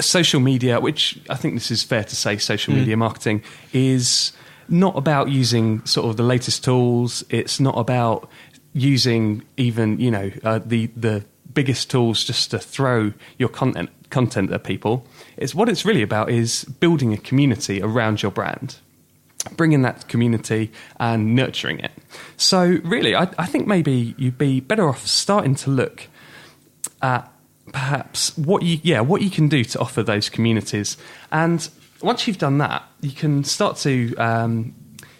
Social 0.01 0.39
media 0.39 0.79
which 0.79 1.19
i 1.29 1.35
think 1.35 1.53
this 1.53 1.69
is 1.69 1.83
fair 1.83 2.03
to 2.03 2.15
say 2.15 2.35
social 2.37 2.73
mm. 2.73 2.77
media 2.77 2.97
marketing 2.97 3.43
is 3.73 4.33
not 4.69 4.97
about 4.97 5.29
using 5.29 5.85
sort 5.85 6.09
of 6.09 6.17
the 6.17 6.23
latest 6.23 6.63
tools. 6.63 7.23
It's 7.29 7.59
not 7.59 7.77
about 7.77 8.29
using 8.73 9.43
even 9.55 9.99
you 9.99 10.11
know 10.11 10.31
uh, 10.43 10.59
the 10.65 10.87
the 10.95 11.23
biggest 11.53 11.91
tools 11.91 12.23
just 12.23 12.51
to 12.51 12.59
throw 12.59 13.13
your 13.37 13.49
content 13.49 13.89
content 14.09 14.51
at 14.51 14.63
people. 14.63 15.05
It's 15.37 15.55
what 15.55 15.69
it's 15.69 15.85
really 15.85 16.01
about 16.01 16.29
is 16.29 16.63
building 16.65 17.13
a 17.13 17.17
community 17.17 17.81
around 17.81 18.21
your 18.21 18.31
brand 18.31 18.77
bringing 19.51 19.81
that 19.81 20.07
community 20.07 20.71
and 20.99 21.35
nurturing 21.35 21.79
it. 21.79 21.91
So, 22.37 22.79
really, 22.83 23.15
I, 23.15 23.29
I, 23.37 23.45
think 23.45 23.67
maybe 23.67 24.15
you'd 24.17 24.37
be 24.37 24.59
better 24.59 24.87
off 24.87 25.05
starting 25.05 25.55
to 25.55 25.69
look 25.69 26.07
at 27.01 27.29
perhaps 27.71 28.37
what 28.37 28.63
you, 28.63 28.79
yeah, 28.83 29.01
what 29.01 29.21
you 29.21 29.29
can 29.29 29.47
do 29.47 29.63
to 29.63 29.79
offer 29.79 30.03
those 30.03 30.29
communities. 30.29 30.97
And 31.31 31.67
once 32.01 32.27
you've 32.27 32.37
done 32.37 32.57
that, 32.59 32.83
you 33.01 33.11
can 33.11 33.43
start 33.43 33.77
to 33.77 34.15
um, 34.17 34.75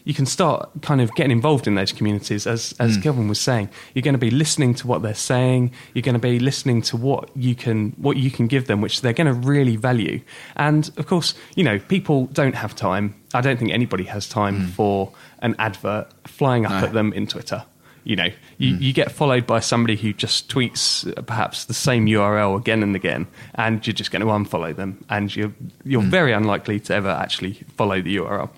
you 0.05 0.13
can 0.13 0.25
start 0.25 0.69
kind 0.81 1.01
of 1.01 1.13
getting 1.15 1.31
involved 1.31 1.67
in 1.67 1.75
those 1.75 1.91
communities. 1.91 2.45
As 2.45 2.74
as 2.79 2.98
mm. 2.98 3.03
Kelvin 3.03 3.27
was 3.27 3.39
saying, 3.39 3.69
you're 3.93 4.01
going 4.01 4.13
to 4.13 4.19
be 4.19 4.29
listening 4.29 4.74
to 4.75 4.88
what 4.88 5.01
they're 5.01 5.13
saying. 5.13 5.72
You're 5.93 6.01
going 6.01 6.13
to 6.13 6.19
be 6.19 6.39
listening 6.39 6.81
to 6.83 6.98
what 6.98 7.29
you 7.36 7.55
can 7.55 7.91
what 7.91 8.17
you 8.17 8.29
can 8.29 8.48
give 8.48 8.67
them, 8.67 8.81
which 8.81 9.01
they're 9.01 9.13
going 9.13 9.27
to 9.27 9.33
really 9.33 9.75
value. 9.75 10.22
And 10.55 10.89
of 10.98 11.07
course, 11.07 11.33
you 11.55 11.63
know, 11.63 11.79
people 11.79 12.27
don't 12.27 12.55
have 12.55 12.75
time. 12.75 13.15
I 13.33 13.41
don't 13.41 13.57
think 13.57 13.72
anybody 13.72 14.03
has 14.05 14.27
time 14.27 14.62
mm. 14.62 14.69
for 14.72 15.12
an 15.39 15.55
advert 15.57 16.07
flying 16.27 16.65
up 16.65 16.72
no. 16.72 16.88
at 16.88 16.93
them 16.93 17.13
in 17.13 17.27
Twitter. 17.27 17.65
you 18.03 18.15
know, 18.15 18.27
you, 18.57 18.75
you 18.75 18.93
get 18.93 19.12
followed 19.12 19.48
by 19.48 19.60
somebody 19.60 19.95
who 19.95 20.12
just 20.13 20.50
tweets 20.50 21.07
uh, 21.17 21.22
perhaps 21.22 21.65
the 21.65 21.74
same 21.74 22.05
URL 22.05 22.57
again 22.57 22.83
and 22.83 22.95
again, 22.95 23.27
and 23.55 23.86
you're 23.88 23.93
just 23.93 24.12
going 24.12 24.22
to 24.22 24.27
unfollow 24.27 24.75
them, 24.75 25.03
and 25.10 25.33
you're 25.36 25.53
you're 25.86 26.01
very 26.01 26.33
unlikely 26.33 26.79
to 26.81 26.93
ever 26.93 27.10
actually 27.10 27.53
follow 27.77 28.01
the 28.01 28.17
URL. 28.17 28.50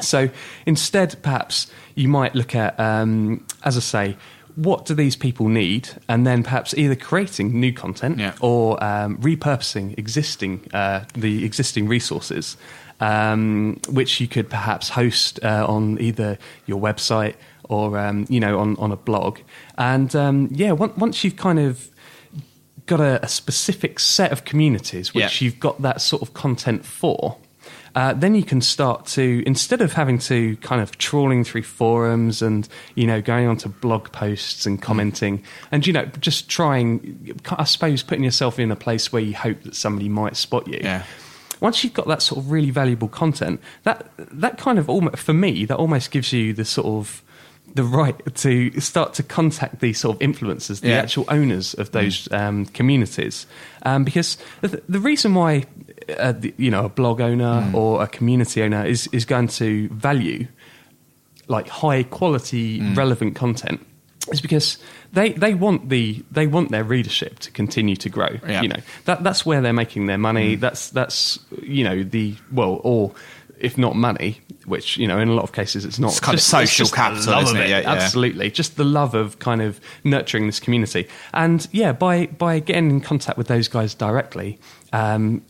So 0.00 0.28
instead, 0.66 1.16
perhaps 1.22 1.66
you 1.94 2.08
might 2.08 2.34
look 2.34 2.54
at, 2.54 2.78
um, 2.80 3.44
as 3.62 3.76
I 3.76 3.80
say, 3.80 4.16
what 4.56 4.86
do 4.86 4.94
these 4.94 5.16
people 5.16 5.48
need, 5.48 5.88
and 6.08 6.26
then 6.26 6.42
perhaps 6.44 6.74
either 6.74 6.94
creating 6.94 7.58
new 7.58 7.72
content 7.72 8.18
Yeah. 8.18 8.34
or 8.40 8.82
um, 8.82 9.18
repurposing 9.18 9.96
existing 9.98 10.68
uh, 10.72 11.04
the 11.14 11.44
existing 11.44 11.88
resources, 11.88 12.56
um, 13.00 13.80
which 13.88 14.20
you 14.20 14.28
could 14.28 14.48
perhaps 14.48 14.88
host 14.90 15.40
uh, 15.42 15.64
on 15.68 16.00
either 16.00 16.38
your 16.66 16.80
website 16.80 17.34
or 17.64 17.98
um, 17.98 18.26
you 18.28 18.38
know 18.40 18.58
on 18.60 18.76
on 18.76 18.92
a 18.92 18.96
blog. 18.96 19.38
And 19.76 20.14
um, 20.14 20.48
yeah, 20.52 20.70
on- 20.72 20.92
once 20.96 21.24
you've 21.24 21.36
kind 21.36 21.58
of 21.58 21.88
got 22.86 23.00
a, 23.00 23.24
a 23.24 23.28
specific 23.28 23.98
set 23.98 24.30
of 24.30 24.44
communities 24.44 25.14
which 25.14 25.40
Yeah. 25.40 25.46
you've 25.46 25.58
got 25.58 25.82
that 25.82 26.00
sort 26.00 26.22
of 26.22 26.34
content 26.34 26.84
for. 26.84 27.38
Uh, 27.94 28.12
then 28.12 28.34
you 28.34 28.42
can 28.42 28.60
start 28.60 29.06
to 29.06 29.42
instead 29.46 29.80
of 29.80 29.92
having 29.92 30.18
to 30.18 30.56
kind 30.56 30.82
of 30.82 30.98
trawling 30.98 31.44
through 31.44 31.62
forums 31.62 32.42
and 32.42 32.68
you 32.96 33.06
know 33.06 33.20
going 33.22 33.46
onto 33.46 33.68
blog 33.68 34.10
posts 34.10 34.66
and 34.66 34.82
commenting 34.82 35.42
and 35.70 35.86
you 35.86 35.92
know 35.92 36.04
just 36.20 36.48
trying 36.48 37.32
I 37.50 37.64
suppose 37.64 38.02
putting 38.02 38.24
yourself 38.24 38.58
in 38.58 38.70
a 38.72 38.76
place 38.76 39.12
where 39.12 39.22
you 39.22 39.34
hope 39.34 39.62
that 39.62 39.76
somebody 39.76 40.08
might 40.08 40.36
spot 40.36 40.66
you 40.66 40.80
Yeah. 40.82 41.04
once 41.60 41.84
you've 41.84 41.94
got 41.94 42.08
that 42.08 42.20
sort 42.20 42.40
of 42.44 42.50
really 42.50 42.70
valuable 42.70 43.08
content, 43.08 43.60
that 43.84 44.10
that 44.18 44.58
kind 44.58 44.78
of 44.78 44.90
almost 44.90 45.18
for 45.18 45.32
me 45.32 45.64
that 45.64 45.76
almost 45.76 46.10
gives 46.10 46.32
you 46.32 46.52
the 46.52 46.64
sort 46.64 46.86
of 46.86 47.22
the 47.74 47.82
right 47.84 48.14
to 48.36 48.80
start 48.80 49.14
to 49.14 49.22
contact 49.22 49.80
these 49.80 49.98
sort 49.98 50.16
of 50.16 50.20
influencers, 50.22 50.80
the 50.80 50.88
Yeah. 50.90 50.98
actual 50.98 51.24
owners 51.28 51.74
of 51.74 51.90
those 51.90 52.28
um, 52.32 52.66
communities, 52.66 53.46
um, 53.82 54.04
because 54.04 54.38
the, 54.60 54.80
the 54.88 55.00
reason 55.00 55.34
why 55.34 55.64
uh, 56.18 56.32
the, 56.32 56.54
you 56.56 56.70
know 56.70 56.84
a 56.84 56.88
blog 56.88 57.20
owner 57.20 57.68
or 57.74 58.02
a 58.02 58.06
community 58.06 58.62
owner 58.62 58.84
is 58.86 59.08
is 59.12 59.24
going 59.24 59.48
to 59.48 59.88
value 59.88 60.46
like 61.48 61.68
high 61.68 62.02
quality 62.04 62.80
Mm. 62.80 62.96
relevant 62.96 63.34
content 63.36 63.84
is 64.32 64.40
because 64.40 64.78
they, 65.12 65.32
they 65.32 65.52
want 65.52 65.90
the 65.90 66.22
they 66.32 66.46
want 66.46 66.70
their 66.70 66.82
readership 66.84 67.38
to 67.40 67.50
continue 67.50 67.96
to 67.96 68.08
grow 68.08 68.28
Yeah. 68.48 68.62
you 68.62 68.68
know 68.68 68.80
that 69.04 69.22
that's 69.22 69.44
where 69.44 69.60
they're 69.60 69.74
making 69.74 70.06
their 70.06 70.16
money 70.18 70.54
that's 70.56 70.88
that's 70.90 71.38
you 71.62 71.84
know 71.84 72.02
the 72.02 72.34
well 72.52 72.80
or 72.84 73.12
if 73.58 73.78
not 73.78 73.96
money 73.96 74.40
which 74.66 74.96
you 74.96 75.06
know 75.06 75.18
in 75.18 75.28
a 75.28 75.32
lot 75.34 75.42
of 75.42 75.52
cases 75.52 75.84
it's 75.84 75.98
not 75.98 76.10
It's 76.12 76.20
kind 76.20 76.34
of 76.34 76.40
social 76.42 76.88
capital, 76.88 77.38
isn't 77.38 77.56
of 77.56 77.62
it? 77.62 77.68
Yeah, 77.68 77.80
yeah. 77.80 77.90
absolutely 77.92 78.50
just 78.50 78.76
the 78.76 78.84
love 78.84 79.14
of 79.14 79.38
kind 79.38 79.60
of 79.62 79.80
nurturing 80.04 80.46
this 80.46 80.58
community 80.60 81.06
and 81.32 81.66
yeah 81.72 81.92
by 81.92 82.26
by 82.26 82.60
getting 82.60 82.90
in 82.90 83.00
contact 83.00 83.36
with 83.38 83.46
those 83.48 83.68
guys 83.68 83.94
directly 83.94 84.58
um, 84.92 85.42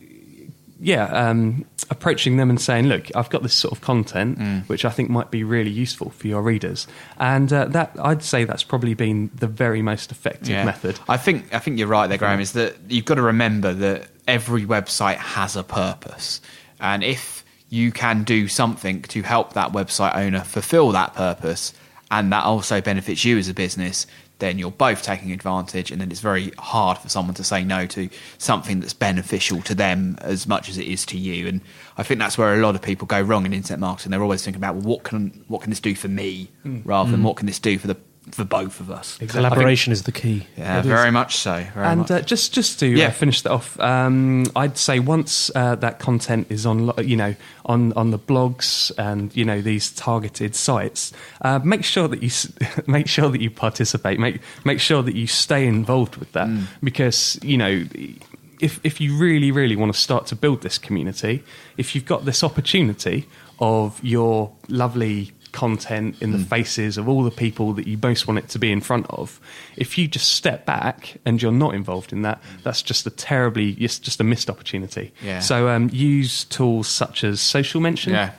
yeah, 0.81 1.05
um, 1.05 1.63
approaching 1.89 2.35
them 2.35 2.49
and 2.49 2.59
saying, 2.59 2.87
"Look, 2.87 3.09
I've 3.15 3.29
got 3.29 3.43
this 3.43 3.53
sort 3.53 3.71
of 3.71 3.79
content 3.79 4.37
Mm. 4.37 4.67
which 4.67 4.83
I 4.83 4.89
think 4.89 5.09
might 5.09 5.31
be 5.31 5.41
really 5.43 5.71
useful 5.71 6.09
for 6.09 6.27
your 6.27 6.41
readers," 6.41 6.85
and 7.17 7.51
uh, 7.53 7.65
that 7.65 7.95
I'd 8.01 8.21
say 8.23 8.43
that's 8.43 8.63
probably 8.63 8.93
been 8.93 9.31
the 9.33 9.47
very 9.47 9.81
most 9.81 10.11
effective 10.11 10.65
method. 10.65 10.99
I 11.07 11.15
think 11.15 11.53
I 11.53 11.59
think 11.59 11.79
you're 11.79 11.87
right 11.87 12.07
there, 12.07 12.17
Graeme. 12.17 12.41
Is 12.41 12.51
that 12.53 12.75
you've 12.89 13.05
got 13.05 13.15
to 13.15 13.21
remember 13.21 13.73
that 13.73 14.07
every 14.27 14.65
website 14.65 15.15
has 15.17 15.55
a 15.55 15.63
purpose, 15.63 16.41
and 16.81 17.05
if 17.05 17.44
you 17.69 17.91
can 17.91 18.23
do 18.23 18.47
something 18.47 19.01
to 19.03 19.21
help 19.21 19.53
that 19.53 19.71
website 19.71 20.15
owner 20.15 20.41
fulfill 20.41 20.91
that 20.91 21.13
purpose, 21.13 21.73
and 22.11 22.31
that 22.31 22.43
also 22.43 22.81
benefits 22.81 23.25
you 23.25 23.37
as 23.37 23.47
a 23.47 23.53
business, 23.53 24.05
then 24.39 24.59
you're 24.59 24.71
both 24.71 25.01
taking 25.01 25.31
advantage, 25.31 25.91
and 25.91 26.01
then 26.01 26.11
it's 26.11 26.19
very 26.19 26.51
hard 26.59 26.97
for 26.97 27.09
someone 27.09 27.33
to 27.35 27.43
say 27.43 27.63
no 27.63 27.85
to 27.87 28.09
something 28.37 28.79
that's 28.79 28.93
beneficial 28.93 29.61
to 29.61 29.73
them 29.73 30.17
as 30.21 30.45
much 30.45 30.69
as 30.69 30.77
it 30.77 30.85
is 30.85 31.05
to 31.05 31.17
you. 31.17 31.47
And 31.47 31.61
I 31.97 32.03
think 32.03 32.19
that's 32.19 32.37
where 32.37 32.53
a 32.53 32.57
lot 32.57 32.75
of 32.75 32.81
people 32.81 33.07
go 33.07 33.21
wrong 33.21 33.45
in 33.45 33.53
internet 33.53 33.79
marketing. 33.79 34.11
They're 34.11 34.21
always 34.23 34.43
thinking 34.43 34.59
about 34.59 34.75
well, 34.75 34.83
what 34.83 35.03
can 35.03 35.43
what 35.47 35.61
can 35.61 35.69
this 35.69 35.79
do 35.79 35.95
for 35.95 36.09
me, 36.09 36.49
hmm. 36.63 36.81
rather 36.83 37.11
than 37.11 37.21
hmm. 37.21 37.25
what 37.25 37.37
can 37.37 37.47
this 37.47 37.59
do 37.59 37.77
for 37.77 37.87
the 37.87 37.97
for 38.31 38.43
both 38.43 38.79
of 38.79 38.89
us. 38.89 39.17
Collaboration 39.27 39.93
is 39.93 40.03
the 40.03 40.11
key. 40.11 40.47
Yeah, 40.57 40.81
very 40.81 41.11
much 41.11 41.37
so. 41.37 41.63
Very 41.73 41.85
and 41.85 41.99
much. 42.01 42.11
uh, 42.11 42.21
just 42.21 42.53
just 42.53 42.79
to 42.79 42.87
Yeah. 42.87 43.07
uh, 43.07 43.11
finish 43.11 43.41
that 43.43 43.51
off, 43.51 43.79
um, 43.79 44.45
I'd 44.55 44.77
say 44.77 44.99
once 44.99 45.51
uh, 45.55 45.75
that 45.75 45.99
content 45.99 46.47
is 46.49 46.65
on, 46.65 46.91
you 47.03 47.15
know, 47.15 47.35
on 47.65 47.93
on 47.93 48.11
the 48.11 48.19
blogs 48.19 48.91
and 48.97 49.35
you 49.35 49.45
know 49.45 49.61
these 49.61 49.91
targeted 49.91 50.55
sites, 50.55 51.13
uh, 51.41 51.59
make 51.63 51.83
sure 51.83 52.07
that 52.07 52.23
you 52.23 52.31
make 52.87 53.07
sure 53.07 53.29
that 53.29 53.41
you 53.41 53.51
participate. 53.51 54.19
Make 54.19 54.39
make 54.63 54.79
sure 54.79 55.03
that 55.03 55.15
you 55.15 55.27
stay 55.27 55.67
involved 55.67 56.17
with 56.17 56.31
that 56.33 56.49
because 56.83 57.39
you 57.43 57.57
know. 57.57 57.85
If, 58.61 58.79
if 58.85 59.01
you 59.01 59.17
really, 59.17 59.51
really 59.51 59.75
want 59.75 59.93
to 59.93 59.99
start 59.99 60.27
to 60.27 60.35
build 60.35 60.61
this 60.61 60.77
community, 60.77 61.43
if 61.75 61.93
you've 61.93 62.05
got 62.05 62.23
this 62.23 62.41
opportunity 62.41 63.27
of 63.59 64.01
your 64.01 64.53
lovely 64.69 65.33
content 65.55 66.21
in 66.21 66.31
the 66.31 66.37
faces 66.37 66.97
of 66.97 67.09
all 67.09 67.23
the 67.23 67.31
people 67.31 67.73
that 67.73 67.87
you 67.87 67.97
most 68.03 68.27
want 68.27 68.37
it 68.37 68.49
to 68.49 68.59
be 68.59 68.71
in 68.71 68.81
front 68.81 69.07
of. 69.09 69.39
If 69.77 69.97
you 69.97 70.07
just 70.07 70.33
step 70.33 70.65
back 70.65 71.17
and 71.25 71.41
you're 71.41 71.51
not 71.51 71.73
involved 71.73 72.13
in 72.13 72.21
that, 72.21 72.41
that's 72.63 72.83
just 72.83 73.07
a 73.07 73.09
terribly, 73.09 73.71
it's 73.71 73.97
just 73.97 74.19
a 74.19 74.23
missed 74.23 74.49
opportunity. 74.49 75.13
Yeah. 75.23 75.39
So 75.39 75.69
um, 75.69 75.89
use 75.91 76.43
tools 76.45 76.87
such 76.87 77.23
as 77.23 77.41
Social 77.41 77.81
Mention. 77.81 78.13
Yeah. 78.13 78.31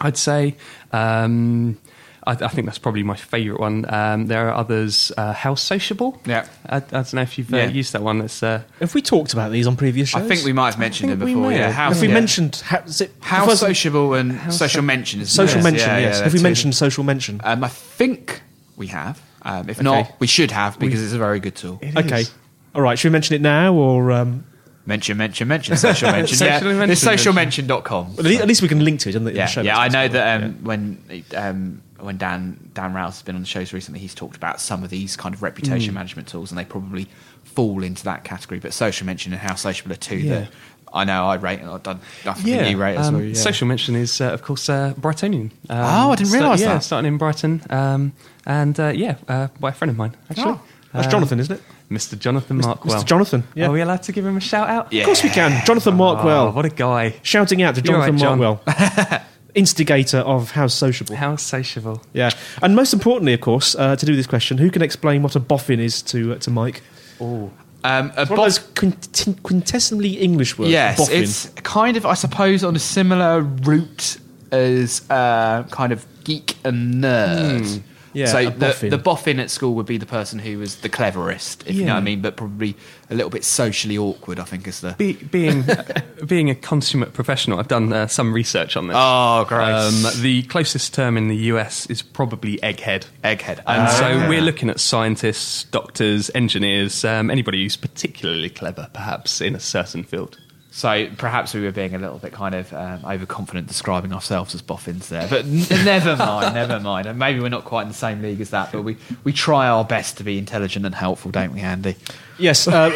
I'd 0.00 0.16
say. 0.16 0.56
Um, 0.92 1.78
I, 2.26 2.32
I 2.32 2.48
think 2.48 2.66
that's 2.66 2.78
probably 2.78 3.02
my 3.02 3.16
favourite 3.16 3.60
one. 3.60 3.84
Um, 3.92 4.26
there 4.28 4.48
are 4.48 4.54
others. 4.54 5.12
Uh, 5.16 5.32
How 5.34 5.54
Sociable. 5.54 6.20
Yeah. 6.26 6.46
I, 6.66 6.76
I 6.76 6.80
don't 6.80 7.12
know 7.14 7.22
if 7.22 7.36
you've 7.38 7.52
uh, 7.52 7.58
Yeah. 7.58 7.68
used 7.68 7.92
that 7.92 8.02
one. 8.02 8.20
It's 8.22 8.42
uh, 8.42 8.62
Have 8.80 8.94
we 8.94 9.02
talked 9.02 9.32
about 9.34 9.52
these 9.52 9.66
on 9.66 9.76
previous 9.76 10.08
shows? 10.08 10.22
I 10.22 10.26
think 10.28 10.44
we 10.44 10.52
might 10.52 10.70
have 10.70 10.78
mentioned 10.78 11.10
it 11.10 11.16
think 11.16 11.24
we 11.26 11.34
before. 11.34 11.50
may 11.50 11.56
Yeah, 11.58 11.66
have. 11.66 11.74
how, 11.74 11.88
Have 11.92 12.00
we 12.00 12.08
yeah. 12.08 12.14
mentioned 12.14 12.62
how, 12.64 12.78
is 12.78 13.00
it, 13.02 13.12
how 13.20 13.44
the 13.44 13.50
first- 13.50 13.60
sociable 13.60 14.14
and 14.14 14.32
How 14.32 14.50
social 14.50 14.78
so- 14.78 14.86
mention? 14.86 15.20
Is 15.20 15.30
social 15.30 15.56
yes, 15.56 15.64
mention? 15.64 15.88
yeah, 15.88 15.98
yes. 15.98 16.16
yeah, 16.18 16.24
have 16.24 16.32
we 16.32 16.38
they're 16.38 16.42
mentioned 16.44 16.74
social 16.74 17.04
mention? 17.04 17.40
Um, 17.44 17.62
I 17.62 17.68
think 17.68 18.40
we 18.76 18.86
have. 18.88 19.20
Um, 19.42 19.68
if 19.68 19.76
Okay. 19.78 19.84
not, 19.84 20.12
we 20.18 20.26
should 20.26 20.50
have 20.50 20.78
because 20.78 21.02
it's 21.04 21.12
a 21.12 21.18
very 21.18 21.40
good 21.40 21.54
tool. 21.54 21.78
it 21.82 21.94
okay. 21.96 22.22
is. 22.22 22.32
All 22.74 22.80
right. 22.80 22.98
Should 22.98 23.10
we 23.10 23.12
mention 23.12 23.36
it 23.36 23.42
now 23.42 23.74
or? 23.74 24.10
Um, 24.12 24.44
Mention, 24.86 25.16
mention, 25.16 25.48
mention. 25.48 25.76
Social 25.76 26.10
mention. 26.12 26.38
yeah, 26.46 26.58
Socially 26.58 26.74
mention, 26.74 26.90
it's 26.92 27.04
socialmention.com. 27.24 28.16
at 28.18 28.24
least- 28.24 28.40
at 28.42 28.48
least 28.48 28.62
we 28.62 28.68
can 28.68 28.84
link 28.84 29.00
to 29.00 29.08
it 29.08 29.14
in 29.14 29.24
the, 29.24 29.30
in 29.30 29.34
the 29.34 29.40
Yeah, 29.40 29.46
show 29.46 29.62
yeah. 29.62 29.78
I 29.78 29.88
know 29.88 30.08
that 30.08 30.42
um, 30.42 30.62
when 30.64 31.22
um, 31.34 31.82
when 32.00 32.18
Dan 32.18 32.70
Dan 32.74 32.92
Rouse 32.92 33.14
has 33.16 33.22
been 33.22 33.34
on 33.34 33.40
the 33.42 33.46
shows 33.48 33.72
recently, 33.72 34.00
he's 34.00 34.14
talked 34.14 34.36
about 34.36 34.60
some 34.60 34.84
of 34.84 34.90
these 34.90 35.16
kind 35.16 35.34
of 35.34 35.42
reputation 35.42 35.92
Mm. 35.92 35.94
management 35.94 36.28
tools, 36.28 36.50
and 36.50 36.58
they 36.58 36.64
probably 36.66 37.06
fall 37.44 37.82
into 37.82 38.04
that 38.04 38.24
category. 38.24 38.60
But 38.60 38.74
social 38.74 39.06
mention 39.06 39.32
and 39.32 39.40
how 39.40 39.54
sociable 39.54 39.92
are 39.92 39.96
two 39.96 40.16
Yeah. 40.18 40.40
that 40.40 40.48
I 40.92 41.04
know 41.04 41.26
I 41.26 41.36
rate, 41.36 41.60
and 41.60 41.70
I've 41.70 41.82
done. 41.82 42.00
I 42.26 42.34
think 42.34 42.46
Yeah, 42.46 42.66
you 42.68 42.76
rate 42.76 42.96
as 42.96 43.08
um, 43.08 43.14
well. 43.14 43.24
Yeah. 43.24 43.34
Social 43.34 43.66
mention 43.66 43.96
is, 43.96 44.20
uh, 44.20 44.26
of 44.32 44.42
course, 44.42 44.68
uh, 44.68 44.92
Brightonian. 45.00 45.50
Um, 45.68 45.78
Oh, 45.78 46.12
I 46.12 46.16
didn't 46.16 46.28
sta- 46.28 46.38
realise 46.38 46.60
yeah, 46.60 46.74
that. 46.74 46.84
starting 46.84 47.08
in 47.08 47.16
Brighton, 47.18 47.62
um, 47.70 48.12
and 48.46 48.78
uh, 48.78 48.88
yeah, 48.94 49.16
uh, 49.28 49.48
by 49.58 49.70
a 49.70 49.72
friend 49.72 49.90
of 49.90 49.96
mine 49.96 50.14
actually. 50.30 50.52
Oh. 50.52 50.60
That's 50.92 51.06
Um, 51.06 51.10
Jonathan, 51.10 51.40
isn't 51.40 51.56
it? 51.56 51.62
Mr. 51.90 52.18
Jonathan 52.18 52.60
Markwell. 52.62 53.00
Mr. 53.00 53.04
Jonathan. 53.04 53.44
Yeah. 53.54 53.66
Are 53.68 53.72
we 53.72 53.80
allowed 53.82 54.02
to 54.04 54.12
give 54.12 54.24
him 54.26 54.36
a 54.36 54.40
shout 54.40 54.68
out? 54.68 54.92
Yeah. 54.92 55.02
Of 55.02 55.06
course 55.06 55.22
we 55.22 55.28
can. 55.30 55.64
Jonathan 55.66 55.94
Markwell. 55.96 56.48
Oh, 56.48 56.50
what 56.52 56.64
a 56.64 56.70
guy! 56.70 57.14
shouting 57.22 57.62
out 57.62 57.74
to 57.76 57.80
You're 57.82 57.94
Jonathan 58.00 58.14
right, 58.14 58.20
John. 58.20 58.38
Markwell, 58.38 59.22
instigator 59.54 60.18
of 60.18 60.50
How 60.52 60.66
Sociable. 60.66 61.14
How 61.16 61.36
sociable. 61.36 62.02
Yeah, 62.12 62.30
and 62.62 62.74
most 62.74 62.92
importantly, 62.94 63.34
of 63.34 63.40
course, 63.40 63.74
uh, 63.76 63.96
to 63.96 64.06
do 64.06 64.16
this 64.16 64.26
question, 64.26 64.58
who 64.58 64.70
can 64.70 64.82
explain 64.82 65.22
what 65.22 65.36
a 65.36 65.40
boffin 65.40 65.78
is 65.80 66.02
to 66.02 66.32
uh, 66.34 66.38
to 66.38 66.50
Mike? 66.50 66.82
Oh, 67.20 67.50
um, 67.84 68.12
a 68.16 68.22
It's 68.22 68.30
one 68.30 68.38
boff- 68.38 68.46
of 68.46 68.54
those 68.54 68.58
quint- 68.58 69.42
quintessentially 69.42 70.20
English 70.20 70.58
words. 70.58 70.70
Yes, 70.72 70.96
boffin. 70.98 71.22
it's 71.22 71.48
kind 71.62 71.96
of, 71.96 72.06
I 72.06 72.14
suppose, 72.14 72.64
on 72.64 72.74
a 72.74 72.80
similar 72.80 73.42
route 73.42 74.16
as 74.50 75.02
uh, 75.10 75.64
kind 75.70 75.92
of 75.92 76.04
geek 76.24 76.56
and 76.64 77.04
nerd. 77.04 77.82
Yeah, 78.14 78.26
so 78.26 78.38
a 78.38 78.44
the, 78.50 78.50
boffin. 78.52 78.90
the 78.90 78.98
boffin 78.98 79.40
at 79.40 79.50
school 79.50 79.74
would 79.74 79.86
be 79.86 79.96
the 79.98 80.06
person 80.06 80.38
who 80.38 80.58
was 80.58 80.76
the 80.76 80.88
cleverest, 80.88 81.64
if 81.66 81.74
you 81.74 81.84
know 81.84 81.92
what 81.94 81.98
I 81.98 82.02
mean, 82.02 82.22
but 82.22 82.36
probably 82.36 82.76
a 83.10 83.14
little 83.14 83.28
bit 83.30 83.44
socially 83.44 83.98
awkward. 83.98 84.38
I 84.38 84.44
think 84.44 84.66
is 84.68 84.80
the. 84.80 84.92
Be, 84.96 85.12
being 85.14 85.64
being 86.26 86.48
a 86.48 86.54
consummate 86.54 87.12
professional, 87.12 87.58
I've 87.58 87.68
done 87.68 87.92
uh, 87.92 88.06
some 88.06 88.32
research 88.32 88.76
on 88.76 88.86
this. 88.86 88.96
Oh, 88.98 89.44
great! 89.48 89.70
Um, 89.72 90.04
the 90.22 90.42
closest 90.44 90.94
term 90.94 91.16
in 91.16 91.28
the 91.28 91.36
US 91.52 91.86
is 91.86 92.02
probably 92.02 92.56
egghead. 92.58 93.06
Egghead. 93.22 93.60
And 93.66 93.90
so 93.90 94.04
Ah. 94.06 94.28
we're 94.28 94.40
looking 94.42 94.70
at 94.70 94.78
scientists, 94.80 95.64
doctors, 95.64 96.30
engineers, 96.34 97.04
um, 97.04 97.30
anybody 97.30 97.62
who's 97.62 97.76
particularly 97.76 98.48
clever, 98.50 98.88
perhaps 98.92 99.40
in 99.40 99.54
a 99.54 99.60
certain 99.60 100.04
field. 100.04 100.38
So 100.76 101.06
perhaps 101.18 101.54
we 101.54 101.60
were 101.60 101.70
being 101.70 101.94
a 101.94 101.98
little 101.98 102.18
bit 102.18 102.32
kind 102.32 102.52
of 102.52 102.72
um, 102.72 103.04
overconfident 103.04 103.68
describing 103.68 104.12
ourselves 104.12 104.56
as 104.56 104.60
boffins 104.60 105.08
there, 105.08 105.28
but 105.28 105.44
n- 105.44 105.64
never 105.84 106.16
mind, 106.16 106.52
never 106.52 106.80
mind. 106.80 107.06
And 107.06 107.16
maybe 107.16 107.38
we're 107.38 107.48
not 107.48 107.64
quite 107.64 107.82
in 107.82 107.88
the 107.88 107.94
same 107.94 108.20
league 108.22 108.40
as 108.40 108.50
that, 108.50 108.72
but 108.72 108.82
we, 108.82 108.96
we 109.22 109.32
try 109.32 109.68
our 109.68 109.84
best 109.84 110.16
to 110.16 110.24
be 110.24 110.36
intelligent 110.36 110.84
and 110.84 110.92
helpful, 110.92 111.30
don't 111.30 111.52
we, 111.54 111.60
Andy? 111.60 111.94
yes. 112.40 112.66
Uh, 112.66 112.90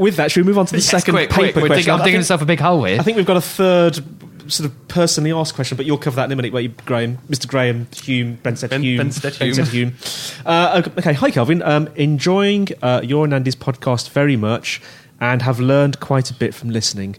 with 0.00 0.16
that, 0.16 0.32
should 0.32 0.44
we 0.44 0.48
move 0.50 0.58
on 0.58 0.66
to 0.66 0.72
the 0.74 0.80
second 0.80 1.14
quick, 1.14 1.30
paper 1.30 1.52
quick. 1.52 1.54
We're 1.54 1.66
question? 1.68 1.76
digging, 1.82 1.92
I'm 1.92 1.98
digging 2.00 2.12
think- 2.14 2.18
myself 2.22 2.42
a 2.42 2.46
big 2.46 2.58
hole 2.58 2.82
here. 2.82 2.98
I 2.98 3.04
think 3.04 3.16
we've 3.16 3.24
got 3.24 3.36
a 3.36 3.40
third 3.40 4.00
sort 4.48 4.68
of 4.68 4.88
personally 4.88 5.30
asked 5.30 5.54
question, 5.54 5.76
but 5.76 5.86
you'll 5.86 5.98
cover 5.98 6.16
that 6.16 6.24
in 6.24 6.32
a 6.32 6.36
minute. 6.36 6.52
Where 6.52 6.62
you, 6.62 6.70
Graeme, 6.84 7.18
Mr. 7.28 7.46
Graeme 7.46 7.86
Hume, 7.94 8.38
Benstead 8.38 8.70
Ben- 8.70 8.82
Hume, 8.82 8.98
Benstead 9.06 9.36
Hume. 9.36 9.66
Hume. 9.66 9.94
Uh, 10.44 10.82
okay, 10.98 11.12
hi 11.12 11.30
Kelvin. 11.30 11.62
Um, 11.62 11.88
enjoying 11.94 12.66
uh, 12.82 13.00
your 13.04 13.24
and 13.24 13.32
Andy's 13.32 13.54
podcast 13.54 14.10
very 14.10 14.36
much, 14.36 14.82
and 15.20 15.42
have 15.42 15.60
learned 15.60 16.00
quite 16.00 16.30
a 16.30 16.34
bit 16.34 16.54
from 16.54 16.70
listening. 16.70 17.16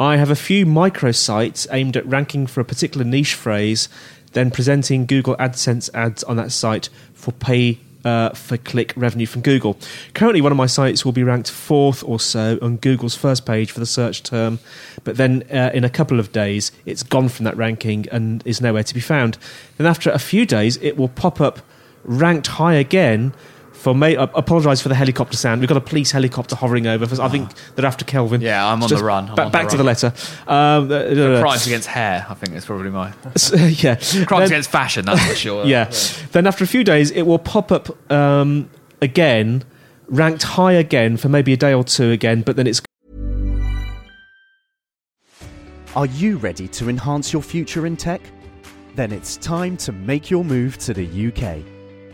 I 0.00 0.16
have 0.16 0.30
a 0.30 0.36
few 0.36 0.66
microsites 0.66 1.66
aimed 1.70 1.96
at 1.96 2.06
ranking 2.06 2.46
for 2.46 2.60
a 2.60 2.64
particular 2.64 3.04
niche 3.04 3.34
phrase, 3.34 3.88
then 4.32 4.50
presenting 4.50 5.06
Google 5.06 5.36
AdSense 5.36 5.90
ads 5.94 6.24
on 6.24 6.36
that 6.36 6.50
site 6.50 6.88
for 7.12 7.32
pay 7.32 7.78
uh, 8.04 8.30
for 8.30 8.56
click 8.56 8.92
revenue 8.96 9.26
from 9.26 9.42
Google. 9.42 9.78
Currently, 10.14 10.40
one 10.40 10.52
of 10.52 10.58
my 10.58 10.66
sites 10.66 11.04
will 11.04 11.12
be 11.12 11.22
ranked 11.22 11.50
fourth 11.50 12.02
or 12.04 12.18
so 12.18 12.58
on 12.60 12.78
Google's 12.78 13.14
first 13.14 13.46
page 13.46 13.70
for 13.70 13.80
the 13.80 13.86
search 13.86 14.22
term, 14.22 14.58
but 15.04 15.16
then 15.16 15.44
uh, 15.52 15.70
in 15.72 15.84
a 15.84 15.90
couple 15.90 16.18
of 16.18 16.32
days, 16.32 16.72
it's 16.84 17.02
gone 17.02 17.28
from 17.28 17.44
that 17.44 17.56
ranking 17.56 18.08
and 18.10 18.42
is 18.44 18.60
nowhere 18.60 18.82
to 18.82 18.94
be 18.94 19.00
found. 19.00 19.38
Then, 19.76 19.86
after 19.86 20.10
a 20.10 20.18
few 20.18 20.46
days, 20.46 20.78
it 20.78 20.96
will 20.96 21.08
pop 21.08 21.40
up 21.40 21.60
ranked 22.04 22.48
high 22.48 22.74
again. 22.74 23.32
For 23.82 23.96
me, 23.96 24.16
I 24.16 24.22
apologise 24.34 24.80
for 24.80 24.88
the 24.88 24.94
helicopter 24.94 25.36
sound. 25.36 25.60
We've 25.60 25.68
got 25.68 25.76
a 25.76 25.80
police 25.80 26.12
helicopter 26.12 26.54
hovering 26.54 26.86
over. 26.86 27.04
I 27.20 27.28
think 27.28 27.50
they're 27.74 27.84
after 27.84 28.04
Kelvin. 28.04 28.40
Yeah, 28.40 28.64
I'm 28.64 28.80
on 28.80 28.88
Just 28.88 29.00
the 29.00 29.04
run. 29.04 29.28
I'm 29.28 29.34
ba- 29.34 29.42
on 29.46 29.50
back 29.50 29.64
the 29.64 29.70
to 29.72 29.76
the 29.76 29.82
run. 29.82 29.86
letter. 29.86 30.12
Um, 30.46 30.92
uh, 30.92 31.40
Crimes 31.40 31.66
against 31.66 31.88
hair, 31.88 32.24
I 32.28 32.34
think 32.34 32.54
is 32.54 32.64
probably 32.64 32.90
my 32.90 33.08
yeah. 33.56 33.96
crimes 33.96 34.28
Then- 34.28 34.42
against 34.44 34.70
fashion. 34.70 35.04
That's 35.04 35.26
for 35.26 35.34
sure. 35.34 35.64
yeah. 35.66 35.90
Then 36.30 36.46
after 36.46 36.62
a 36.62 36.66
few 36.68 36.84
days, 36.84 37.10
it 37.10 37.22
will 37.22 37.40
pop 37.40 37.72
up 37.72 38.12
um, 38.12 38.70
again, 39.00 39.64
ranked 40.06 40.44
high 40.44 40.74
again 40.74 41.16
for 41.16 41.28
maybe 41.28 41.52
a 41.52 41.56
day 41.56 41.74
or 41.74 41.82
two 41.82 42.12
again, 42.12 42.42
but 42.42 42.54
then 42.54 42.68
it's 42.68 42.80
Are 45.96 46.06
you 46.06 46.36
ready 46.36 46.68
to 46.68 46.88
enhance 46.88 47.32
your 47.32 47.42
future 47.42 47.84
in 47.84 47.96
tech? 47.96 48.20
Then 48.94 49.10
it's 49.10 49.36
time 49.38 49.76
to 49.78 49.90
make 49.90 50.30
your 50.30 50.44
move 50.44 50.78
to 50.78 50.94
the 50.94 51.04
UK, 51.28 51.64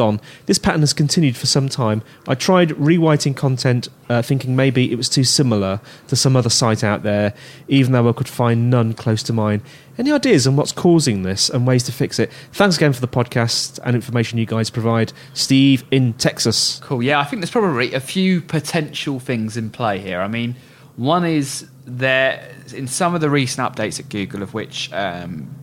gone. 0.00 0.18
This 0.46 0.58
pattern 0.58 0.80
has 0.80 0.94
continued 0.94 1.36
for 1.36 1.44
some 1.44 1.68
time. 1.68 2.00
I 2.26 2.34
tried 2.34 2.72
rewriting 2.72 3.34
content, 3.34 3.88
uh, 4.08 4.22
thinking 4.22 4.56
maybe 4.56 4.90
it 4.90 4.96
was 4.96 5.10
too 5.10 5.24
similar 5.24 5.78
to 6.08 6.16
some 6.16 6.36
other 6.36 6.48
site 6.48 6.82
out 6.82 7.02
there, 7.02 7.34
even 7.68 7.92
though 7.92 8.08
I 8.08 8.12
could 8.12 8.26
find 8.28 8.70
none 8.70 8.94
close 8.94 9.22
to 9.24 9.34
mine. 9.34 9.60
Any 9.98 10.10
ideas 10.10 10.46
on 10.46 10.56
what's 10.56 10.72
causing 10.72 11.22
this 11.22 11.50
and 11.50 11.66
ways 11.66 11.82
to 11.82 11.92
fix 11.92 12.18
it? 12.18 12.32
Thanks 12.52 12.78
again 12.78 12.94
for 12.94 13.02
the 13.02 13.08
podcast 13.08 13.78
and 13.84 13.94
information 13.94 14.38
you 14.38 14.46
guys 14.46 14.70
provide. 14.70 15.12
Steve 15.34 15.84
in 15.90 16.14
Texas. 16.14 16.80
Cool. 16.82 17.02
Yeah, 17.02 17.20
I 17.20 17.24
think 17.24 17.42
there's 17.42 17.50
probably 17.50 17.92
a 17.92 18.00
few 18.00 18.40
potential 18.40 19.20
things 19.20 19.58
in 19.58 19.68
play 19.68 19.98
here. 19.98 20.22
I 20.22 20.28
mean, 20.28 20.56
one 20.96 21.26
is 21.26 21.68
there 21.84 22.54
in 22.74 22.86
some 22.86 23.14
of 23.14 23.20
the 23.20 23.28
recent 23.28 23.68
updates 23.68 24.00
at 24.00 24.08
Google, 24.08 24.42
of 24.42 24.54
which 24.54 24.90
um, 24.94 25.54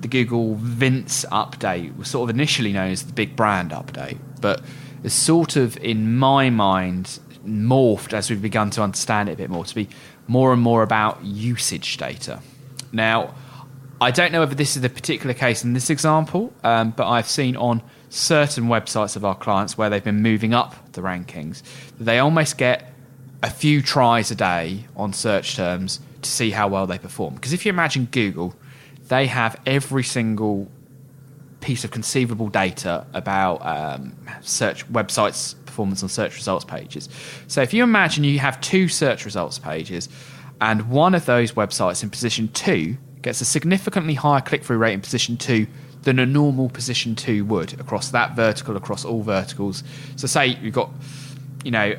the 0.00 0.08
Google 0.08 0.54
Vince 0.54 1.24
update 1.32 1.96
was 1.96 2.08
sort 2.08 2.28
of 2.28 2.34
initially 2.34 2.72
known 2.72 2.90
as 2.90 3.04
the 3.04 3.12
big 3.12 3.36
brand 3.36 3.70
update, 3.70 4.18
but 4.40 4.62
it's 5.02 5.14
sort 5.14 5.56
of, 5.56 5.76
in 5.78 6.16
my 6.16 6.50
mind, 6.50 7.18
morphed 7.46 8.12
as 8.12 8.30
we've 8.30 8.42
begun 8.42 8.70
to 8.70 8.82
understand 8.82 9.28
it 9.28 9.32
a 9.32 9.36
bit 9.36 9.50
more 9.50 9.64
to 9.64 9.74
be 9.74 9.88
more 10.26 10.52
and 10.52 10.60
more 10.60 10.82
about 10.82 11.24
usage 11.24 11.96
data. 11.96 12.40
Now, 12.92 13.34
I 14.00 14.10
don't 14.10 14.32
know 14.32 14.40
whether 14.40 14.54
this 14.54 14.76
is 14.76 14.82
the 14.82 14.88
particular 14.88 15.34
case 15.34 15.64
in 15.64 15.72
this 15.72 15.90
example, 15.90 16.52
um, 16.62 16.90
but 16.90 17.08
I've 17.08 17.28
seen 17.28 17.56
on 17.56 17.82
certain 18.10 18.64
websites 18.64 19.16
of 19.16 19.24
our 19.24 19.34
clients 19.34 19.76
where 19.76 19.90
they've 19.90 20.04
been 20.04 20.22
moving 20.22 20.54
up 20.54 20.92
the 20.92 21.00
rankings, 21.00 21.62
they 21.98 22.18
almost 22.18 22.58
get 22.58 22.92
a 23.42 23.50
few 23.50 23.82
tries 23.82 24.30
a 24.30 24.34
day 24.34 24.84
on 24.96 25.12
search 25.12 25.56
terms 25.56 26.00
to 26.22 26.30
see 26.30 26.50
how 26.50 26.68
well 26.68 26.86
they 26.86 26.98
perform. 26.98 27.34
Because 27.34 27.52
if 27.52 27.64
you 27.64 27.70
imagine 27.70 28.08
Google, 28.10 28.54
they 29.08 29.26
have 29.26 29.60
every 29.66 30.04
single 30.04 30.68
piece 31.60 31.84
of 31.84 31.90
conceivable 31.90 32.48
data 32.48 33.06
about 33.14 33.56
um, 33.66 34.16
search 34.42 34.86
websites 34.92 35.54
performance 35.66 36.02
on 36.02 36.08
search 36.08 36.34
results 36.36 36.64
pages. 36.64 37.08
So 37.46 37.62
if 37.62 37.74
you 37.74 37.82
imagine 37.82 38.24
you 38.24 38.38
have 38.38 38.60
two 38.60 38.88
search 38.88 39.24
results 39.24 39.58
pages 39.58 40.08
and 40.60 40.90
one 40.90 41.14
of 41.14 41.26
those 41.26 41.52
websites 41.52 42.02
in 42.02 42.10
position 42.10 42.48
2 42.48 42.96
gets 43.22 43.40
a 43.40 43.44
significantly 43.44 44.14
higher 44.14 44.40
click-through 44.40 44.78
rate 44.78 44.94
in 44.94 45.00
position 45.00 45.36
2 45.36 45.66
than 46.02 46.18
a 46.18 46.26
normal 46.26 46.68
position 46.68 47.14
2 47.14 47.44
would 47.44 47.78
across 47.80 48.10
that 48.10 48.36
vertical 48.36 48.76
across 48.76 49.04
all 49.04 49.22
verticals. 49.22 49.82
So 50.16 50.26
say 50.26 50.58
you've 50.62 50.74
got 50.74 50.90
you 51.64 51.70
know 51.70 51.96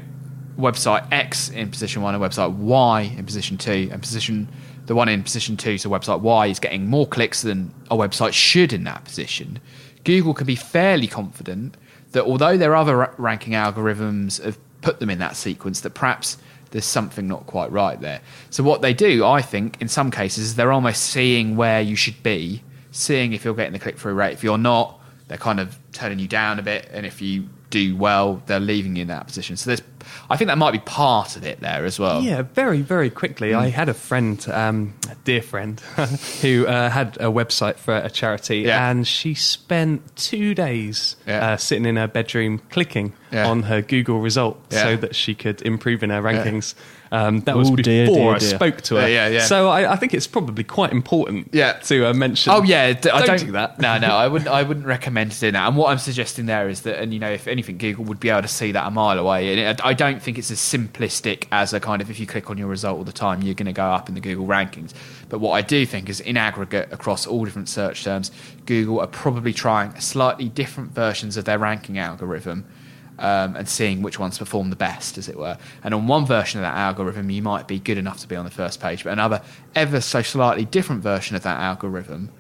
website 0.58 1.08
X 1.12 1.50
in 1.50 1.70
position 1.72 2.02
1 2.02 2.16
and 2.16 2.24
website 2.24 2.54
Y 2.54 3.02
in 3.18 3.26
position 3.26 3.58
2 3.58 3.90
and 3.92 4.02
position 4.02 4.50
the 4.90 4.96
one 4.96 5.08
in 5.08 5.22
position 5.22 5.56
two, 5.56 5.78
so 5.78 5.88
website 5.88 6.20
Y, 6.22 6.48
is 6.48 6.60
getting 6.60 6.88
more 6.88 7.06
clicks 7.06 7.44
than 7.44 7.72
a 7.92 7.96
website 7.96 8.34
should 8.34 8.74
in 8.74 8.86
that 8.86 9.06
position, 9.06 9.60
Google 10.04 10.34
can 10.34 10.48
be 10.48 10.56
fairly 10.56 11.06
confident 11.06 11.78
that 12.14 12.24
although 12.24 12.58
their 12.58 12.76
other 12.76 13.14
ranking 13.20 13.54
algorithms 13.54 14.44
have 14.44 14.58
put 14.82 15.00
them 15.00 15.12
in 15.12 15.20
that 15.20 15.36
sequence, 15.36 15.82
that 15.82 15.92
perhaps 15.92 16.40
there's 16.72 16.86
something 16.86 17.28
not 17.28 17.46
quite 17.46 17.72
right 17.72 18.02
there. 18.02 18.20
So 18.50 18.64
what 18.64 18.82
they 18.82 18.96
do, 18.96 19.24
I 19.24 19.44
think, 19.44 19.80
in 19.80 19.88
some 19.88 20.10
cases, 20.10 20.46
is 20.46 20.56
they're 20.56 20.72
almost 20.72 21.04
seeing 21.04 21.56
where 21.56 21.82
you 21.82 21.96
should 21.96 22.24
be, 22.24 22.64
seeing 22.90 23.34
if 23.34 23.46
you're 23.46 23.54
getting 23.54 23.74
the 23.74 23.80
click 23.80 24.00
through 24.00 24.16
rate. 24.16 24.34
If 24.34 24.44
you're 24.44 24.58
not, 24.58 25.00
they're 25.28 25.38
kind 25.38 25.60
of 25.60 25.78
turning 25.92 26.18
you 26.18 26.28
down 26.28 26.58
a 26.58 26.64
bit, 26.64 26.90
and 26.92 27.06
if 27.06 27.22
you 27.22 27.48
do 27.70 27.96
well, 27.96 28.42
they're 28.48 28.60
leaving 28.60 28.96
you 28.96 29.04
in 29.04 29.08
that 29.10 29.28
position. 29.28 29.56
So 29.58 29.70
there's, 29.70 29.82
I 30.30 30.38
think 30.38 30.48
that 30.48 30.58
might 30.58 30.72
be 30.72 30.80
part 30.80 31.36
of 31.36 31.44
it 31.44 31.60
there 31.60 31.86
as 31.86 32.00
well. 32.00 32.22
Yeah, 32.22 32.42
very, 32.42 32.82
very 32.82 33.10
quickly. 33.10 33.54
I 33.54 33.70
had 33.70 33.90
a 33.90 33.94
friend, 33.94 34.44
um, 34.50 34.94
a 35.10 35.16
dear 35.24 35.42
friend, 35.42 35.80
who 36.42 36.66
uh, 36.68 36.90
had 36.90 37.18
a 37.18 37.26
website 37.32 37.76
for 37.78 37.96
a 37.96 38.10
charity, 38.10 38.60
Yeah. 38.60 38.90
and 38.90 39.08
she 39.08 39.34
spent 39.34 40.16
two 40.16 40.56
days 40.56 41.16
Yeah. 41.28 41.52
uh, 41.52 41.58
sitting 41.58 41.86
in 41.86 41.96
her 41.98 42.08
bedroom 42.08 42.60
clicking 42.70 43.14
Yeah. 43.32 43.48
on 43.48 43.64
her 43.64 43.82
Google 43.82 44.20
result 44.20 44.60
so 44.72 44.96
that 44.98 45.16
she 45.16 45.36
could 45.36 45.62
improve 45.62 46.02
in 46.04 46.10
her 46.10 46.22
rankings. 46.22 46.74
Um, 47.12 47.40
that 47.42 47.58
was 47.58 47.70
Ooh, 47.70 47.76
before 47.76 47.84
dear, 47.84 48.06
dear, 48.06 48.30
I 48.36 48.38
dear. 48.38 48.50
spoke 48.50 48.82
to 48.82 48.96
her. 48.96 49.02
Yeah, 49.02 49.28
yeah, 49.28 49.28
yeah. 49.38 49.44
So 49.46 49.68
I, 49.68 49.94
I 49.94 49.96
think 49.96 50.14
it's 50.14 50.28
probably 50.28 50.64
quite 50.64 50.92
important 50.92 51.50
Yeah. 51.54 51.74
to 51.74 52.08
uh, 52.10 52.14
mention. 52.14 52.54
Oh 52.54 52.62
yeah, 52.62 52.94
d- 52.94 53.10
I 53.10 53.20
don't, 53.20 53.28
don't 53.38 53.46
do 53.48 53.52
that. 53.54 53.80
No, 53.80 53.98
no, 53.98 54.10
I 54.10 54.28
wouldn't. 54.28 54.50
I 54.50 54.62
wouldn't 54.62 54.86
recommend 54.98 55.38
doing 55.40 55.54
that. 55.54 55.68
And 55.68 55.76
what 55.76 55.90
I'm 55.90 55.98
suggesting 55.98 56.46
there 56.46 56.70
is 56.70 56.82
that, 56.82 57.00
and 57.02 57.12
you 57.14 57.20
know, 57.20 57.32
if 57.32 57.48
anything, 57.48 57.78
Google 57.80 58.06
would 58.06 58.20
be 58.20 58.30
able 58.30 58.44
to 58.44 58.48
see 58.48 58.72
that 58.74 58.86
a 58.86 58.92
mile 58.92 59.18
away. 59.18 59.50
And 59.52 59.60
it, 59.80 59.86
I 59.86 59.94
don't 59.94 60.22
think 60.22 60.38
it's 60.38 60.52
as 60.52 60.60
simplistic 60.60 61.48
as 61.52 61.74
a 61.74 61.80
kind 61.80 62.02
of 62.02 62.12
if 62.12 62.20
you 62.20 62.28
click 62.28 62.50
on 62.50 62.58
your 62.60 62.68
result 62.68 62.98
all 63.00 63.04
the 63.04 63.12
time, 63.12 63.42
you're 63.42 63.56
going 63.56 63.66
to 63.66 63.74
go 63.74 63.86
up 63.86 64.08
in 64.08 64.16
the 64.16 64.22
Google 64.22 64.46
rankings. 64.46 64.94
But 65.30 65.40
what 65.40 65.52
I 65.54 65.62
do 65.62 65.86
think 65.86 66.10
is, 66.10 66.20
in 66.20 66.38
aggregate 66.38 66.90
across 66.92 67.26
all 67.26 67.44
different 67.46 67.70
search 67.70 68.04
terms, 68.04 68.32
Google 68.66 69.00
are 69.00 69.08
probably 69.08 69.54
trying 69.54 70.00
slightly 70.00 70.50
different 70.50 70.92
versions 70.92 71.38
of 71.38 71.46
their 71.46 71.58
ranking 71.60 71.98
algorithm. 71.98 72.66
Um, 73.22 73.58
and 73.58 73.68
seeing 73.68 74.02
which 74.02 74.18
ones 74.18 74.38
perform 74.38 74.70
the 74.70 74.78
best, 74.78 75.18
as 75.18 75.28
it 75.28 75.38
were. 75.38 75.58
And 75.84 75.94
on 75.94 76.08
one 76.08 76.26
version 76.26 76.62
of 76.62 76.64
that 76.64 76.78
algorithm, 76.78 77.30
you 77.30 77.42
might 77.42 77.68
be 77.68 77.78
good 77.78 77.98
enough 77.98 78.20
to 78.20 78.30
be 78.30 78.38
on 78.38 78.46
the 78.46 78.52
first 78.52 78.80
page, 78.80 79.04
but 79.04 79.12
another 79.12 79.42
ever 79.76 80.00
so 80.00 80.22
slightly 80.22 80.64
different 80.64 81.04
version 81.04 81.36
of 81.36 81.44
that 81.44 81.60
algorithm 81.60 82.32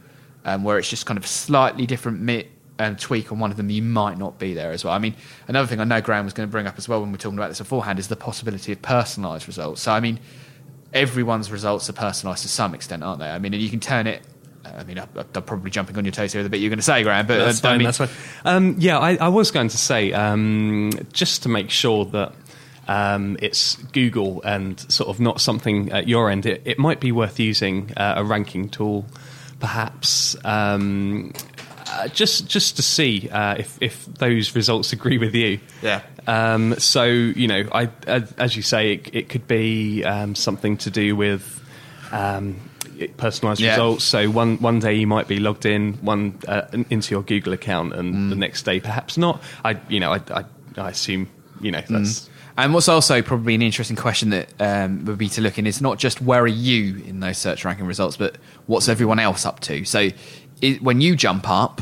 um, 0.46 0.64
where 0.64 0.80
it's 0.80 0.90
just 0.90 1.06
kind 1.06 1.18
of 1.18 1.28
slightly 1.28 1.86
different 1.86 2.22
mi- 2.22 2.48
um, 2.80 2.96
tweak 2.96 3.32
on 3.32 3.40
one 3.40 3.52
of 3.52 3.58
them, 3.58 3.70
you 3.70 3.82
might 3.82 4.18
not 4.18 4.40
be 4.40 4.54
there 4.54 4.72
as 4.72 4.86
well. 4.86 4.94
I 4.94 5.00
mean, 5.00 5.16
another 5.48 5.68
thing 5.68 5.80
I 5.80 5.84
know 5.84 6.02
Graeme 6.02 6.24
was 6.24 6.34
going 6.34 6.48
to 6.48 6.52
bring 6.52 6.66
up 6.66 6.78
as 6.78 6.88
well 6.88 7.02
when 7.02 7.12
we're 7.12 7.18
talking 7.18 7.38
about 7.38 7.50
this 7.50 7.60
beforehand 7.60 8.00
is 8.00 8.08
the 8.08 8.16
possibility 8.16 8.72
of 8.72 8.82
personalised 8.82 9.48
results. 9.48 9.82
So, 9.82 9.92
I 9.92 10.00
mean, 10.00 10.20
everyone's 10.94 11.52
results 11.52 11.90
are 11.90 11.94
personalised 11.94 12.44
to 12.44 12.48
some 12.48 12.74
extent, 12.74 13.04
aren't 13.04 13.20
they? 13.20 13.30
I 13.30 13.38
mean, 13.38 13.54
and 13.54 13.62
you 13.62 13.70
can 13.70 13.82
turn 13.82 14.08
it 14.08 14.22
I 14.78 14.84
mean, 14.84 15.00
I, 15.00 15.08
I'm 15.16 15.44
probably 15.44 15.72
jumping 15.72 15.98
on 15.98 16.06
your 16.06 16.12
toes 16.12 16.34
here 16.34 16.40
with 16.40 16.46
the 16.46 16.50
bit 16.50 16.62
you're 16.62 16.70
going 16.70 16.80
to 16.80 16.84
say, 16.84 17.04
Graeme. 17.04 17.26
But 17.26 17.38
That's 17.38 17.64
uh, 17.64 17.70
I 17.70 17.78
mean- 17.78 17.86
that's 17.86 17.98
fine. 17.98 18.10
Um, 18.46 18.76
yeah, 18.80 18.98
I, 19.00 19.16
I 19.16 19.28
was 19.30 19.52
going 19.52 19.70
to 19.70 19.78
say 19.78 20.14
um, 20.14 20.92
just 21.14 21.44
to 21.44 21.50
make 21.50 21.70
sure 21.70 22.06
that 22.06 22.34
um, 22.88 23.38
it's 23.42 23.76
Google 23.76 24.42
and 24.44 24.80
sort 24.92 25.10
of 25.10 25.20
not 25.20 25.42
something 25.42 25.92
at 25.92 26.08
your 26.08 26.30
end. 26.30 26.46
It, 26.46 26.64
it 26.66 26.80
might 26.80 27.00
be 27.00 27.12
worth 27.12 27.40
using 27.40 27.92
uh, 27.96 28.16
a 28.18 28.24
ranking 28.24 28.70
tool, 28.70 29.06
perhaps. 29.60 30.36
Um, 30.44 31.34
uh, 31.92 32.08
just 32.08 32.48
just 32.48 32.76
to 32.76 32.84
see 32.84 33.30
uh, 33.32 33.56
if 33.56 33.78
if 33.82 34.06
those 34.06 34.56
results 34.56 34.94
agree 34.94 35.18
with 35.18 35.34
you. 35.34 35.60
Yeah. 35.82 36.02
Um, 36.28 36.76
so 36.80 37.04
you 37.06 37.48
know, 37.48 37.68
I, 37.72 37.90
as 38.06 38.32
as 38.34 38.56
you 38.56 38.62
say, 38.62 38.94
it, 38.94 39.10
it 39.14 39.30
could 39.30 39.48
be 39.48 40.04
um, 40.04 40.36
something 40.36 40.78
to 40.78 40.92
do 40.92 41.16
with 41.16 41.64
um, 42.12 42.58
personalized 43.18 43.62
Yeah. 43.62 43.72
results. 43.72 44.04
So 44.04 44.30
one 44.30 44.58
one 44.58 44.80
day 44.80 44.94
you 44.96 45.08
might 45.08 45.28
be 45.28 45.40
logged 45.40 45.66
in 45.66 45.94
one 46.02 46.38
uh, 46.48 46.64
into 46.90 47.12
your 47.16 47.24
Google 47.24 47.54
account, 47.54 47.94
and 47.94 48.32
the 48.32 48.36
Mm. 48.36 48.40
next 48.40 48.64
day 48.64 48.80
perhaps 48.80 49.18
not. 49.18 49.42
I 49.66 49.78
you 49.90 50.00
know 50.00 50.14
I 50.14 50.22
I, 50.32 50.44
I 50.78 50.90
assume 50.90 51.28
you 51.62 51.72
know 51.72 51.82
that's. 51.90 52.30
And 52.58 52.74
what's 52.74 52.90
also 52.90 53.22
probably 53.22 53.56
an 53.56 53.62
interesting 53.62 53.96
question 53.96 54.32
that 54.32 54.50
um, 54.60 55.06
would 55.06 55.18
be 55.18 55.30
to 55.30 55.42
look 55.42 55.58
in 55.58 55.66
is 55.66 55.80
not 55.82 55.98
just 55.98 56.22
where 56.22 56.42
are 56.42 56.48
you 56.48 57.02
in 57.08 57.22
those 57.22 57.38
search 57.38 57.64
ranking 57.64 57.86
results, 57.86 58.18
but 58.18 58.36
what's 58.66 58.90
everyone 58.90 59.18
else 59.18 59.46
up 59.46 59.62
to. 59.62 59.86
So 59.86 60.10
when 60.82 61.00
you 61.00 61.16
jump 61.16 61.50
up, 61.50 61.82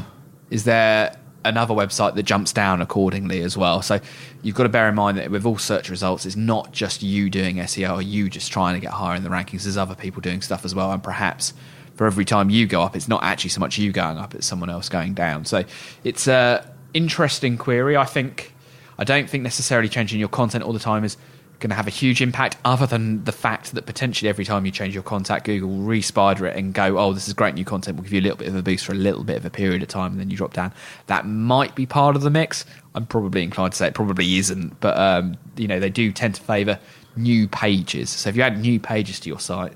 is 0.51 0.65
there 0.65 1.15
another 1.47 1.73
website 1.73 2.15
that 2.15 2.23
jumps 2.23 2.51
down 2.53 2.81
accordingly 2.81 3.41
as 3.41 3.57
well? 3.57 3.81
So 3.81 3.99
you've 4.41 4.55
got 4.55 4.63
to 4.63 4.69
bear 4.69 4.89
in 4.89 4.95
mind 4.95 5.17
that 5.17 5.31
with 5.31 5.45
all 5.45 5.57
search 5.57 5.89
results, 5.89 6.25
it's 6.25 6.35
not 6.35 6.71
just 6.71 7.03
you 7.03 7.29
doing 7.29 7.57
SEO 7.57 7.95
or 7.95 8.01
you 8.01 8.29
just 8.29 8.51
trying 8.51 8.75
to 8.75 8.79
get 8.79 8.91
higher 8.91 9.15
in 9.15 9.23
the 9.23 9.29
rankings. 9.29 9.63
There's 9.63 9.77
other 9.77 9.95
people 9.95 10.21
doing 10.21 10.41
stuff 10.41 10.65
as 10.65 10.75
well, 10.75 10.91
and 10.91 11.03
perhaps 11.03 11.53
for 11.95 12.05
every 12.05 12.25
time 12.25 12.49
you 12.49 12.67
go 12.67 12.81
up, 12.81 12.95
it's 12.95 13.07
not 13.07 13.23
actually 13.23 13.49
so 13.49 13.59
much 13.59 13.77
you 13.77 13.91
going 13.91 14.17
up; 14.17 14.35
it's 14.35 14.45
someone 14.45 14.69
else 14.69 14.89
going 14.89 15.13
down. 15.13 15.45
So 15.45 15.63
it's 16.03 16.27
a 16.27 16.69
interesting 16.93 17.57
query. 17.57 17.97
I 17.97 18.05
think. 18.05 18.53
I 18.99 19.03
don't 19.03 19.29
think 19.29 19.43
necessarily 19.43 19.89
changing 19.89 20.19
your 20.19 20.27
content 20.27 20.63
all 20.63 20.73
the 20.73 20.79
time 20.79 21.03
is 21.03 21.17
going 21.59 21.69
to 21.69 21.75
have 21.75 21.87
a 21.87 21.91
huge 21.91 22.21
impact, 22.21 22.57
other 22.63 22.85
than 22.85 23.23
the 23.23 23.31
fact 23.31 23.73
that 23.73 23.85
potentially 23.85 24.29
every 24.29 24.45
time 24.45 24.65
you 24.65 24.71
change 24.71 24.93
your 24.93 25.03
contact, 25.03 25.45
Google 25.45 25.69
will 25.69 25.83
re-spider 25.83 26.45
it 26.45 26.55
and 26.55 26.73
go, 26.73 26.97
"Oh, 26.99 27.13
this 27.13 27.27
is 27.27 27.33
great 27.33 27.55
new 27.55 27.65
content. 27.65 27.97
We'll 27.97 28.03
give 28.03 28.13
you 28.13 28.21
a 28.21 28.23
little 28.23 28.37
bit 28.37 28.47
of 28.47 28.55
a 28.55 28.61
boost 28.61 28.85
for 28.85 28.91
a 28.91 28.95
little 28.95 29.23
bit 29.23 29.37
of 29.37 29.45
a 29.45 29.49
period 29.49 29.81
of 29.81 29.87
time, 29.87 30.11
and 30.11 30.19
then 30.19 30.29
you 30.29 30.37
drop 30.37 30.53
down." 30.53 30.71
That 31.07 31.25
might 31.25 31.75
be 31.75 31.85
part 31.85 32.15
of 32.15 32.21
the 32.21 32.29
mix. 32.29 32.65
I'm 32.95 33.05
probably 33.05 33.43
inclined 33.43 33.73
to 33.73 33.77
say 33.77 33.87
it 33.87 33.93
probably 33.93 34.37
isn't, 34.37 34.79
but 34.79 34.97
um, 34.97 35.37
you 35.55 35.67
know 35.67 35.79
they 35.79 35.89
do 35.89 36.11
tend 36.11 36.35
to 36.35 36.41
favour 36.41 36.79
new 37.15 37.47
pages. 37.47 38.09
So 38.11 38.29
if 38.29 38.35
you 38.35 38.43
add 38.43 38.59
new 38.59 38.79
pages 38.79 39.19
to 39.21 39.29
your 39.29 39.39
site, 39.39 39.73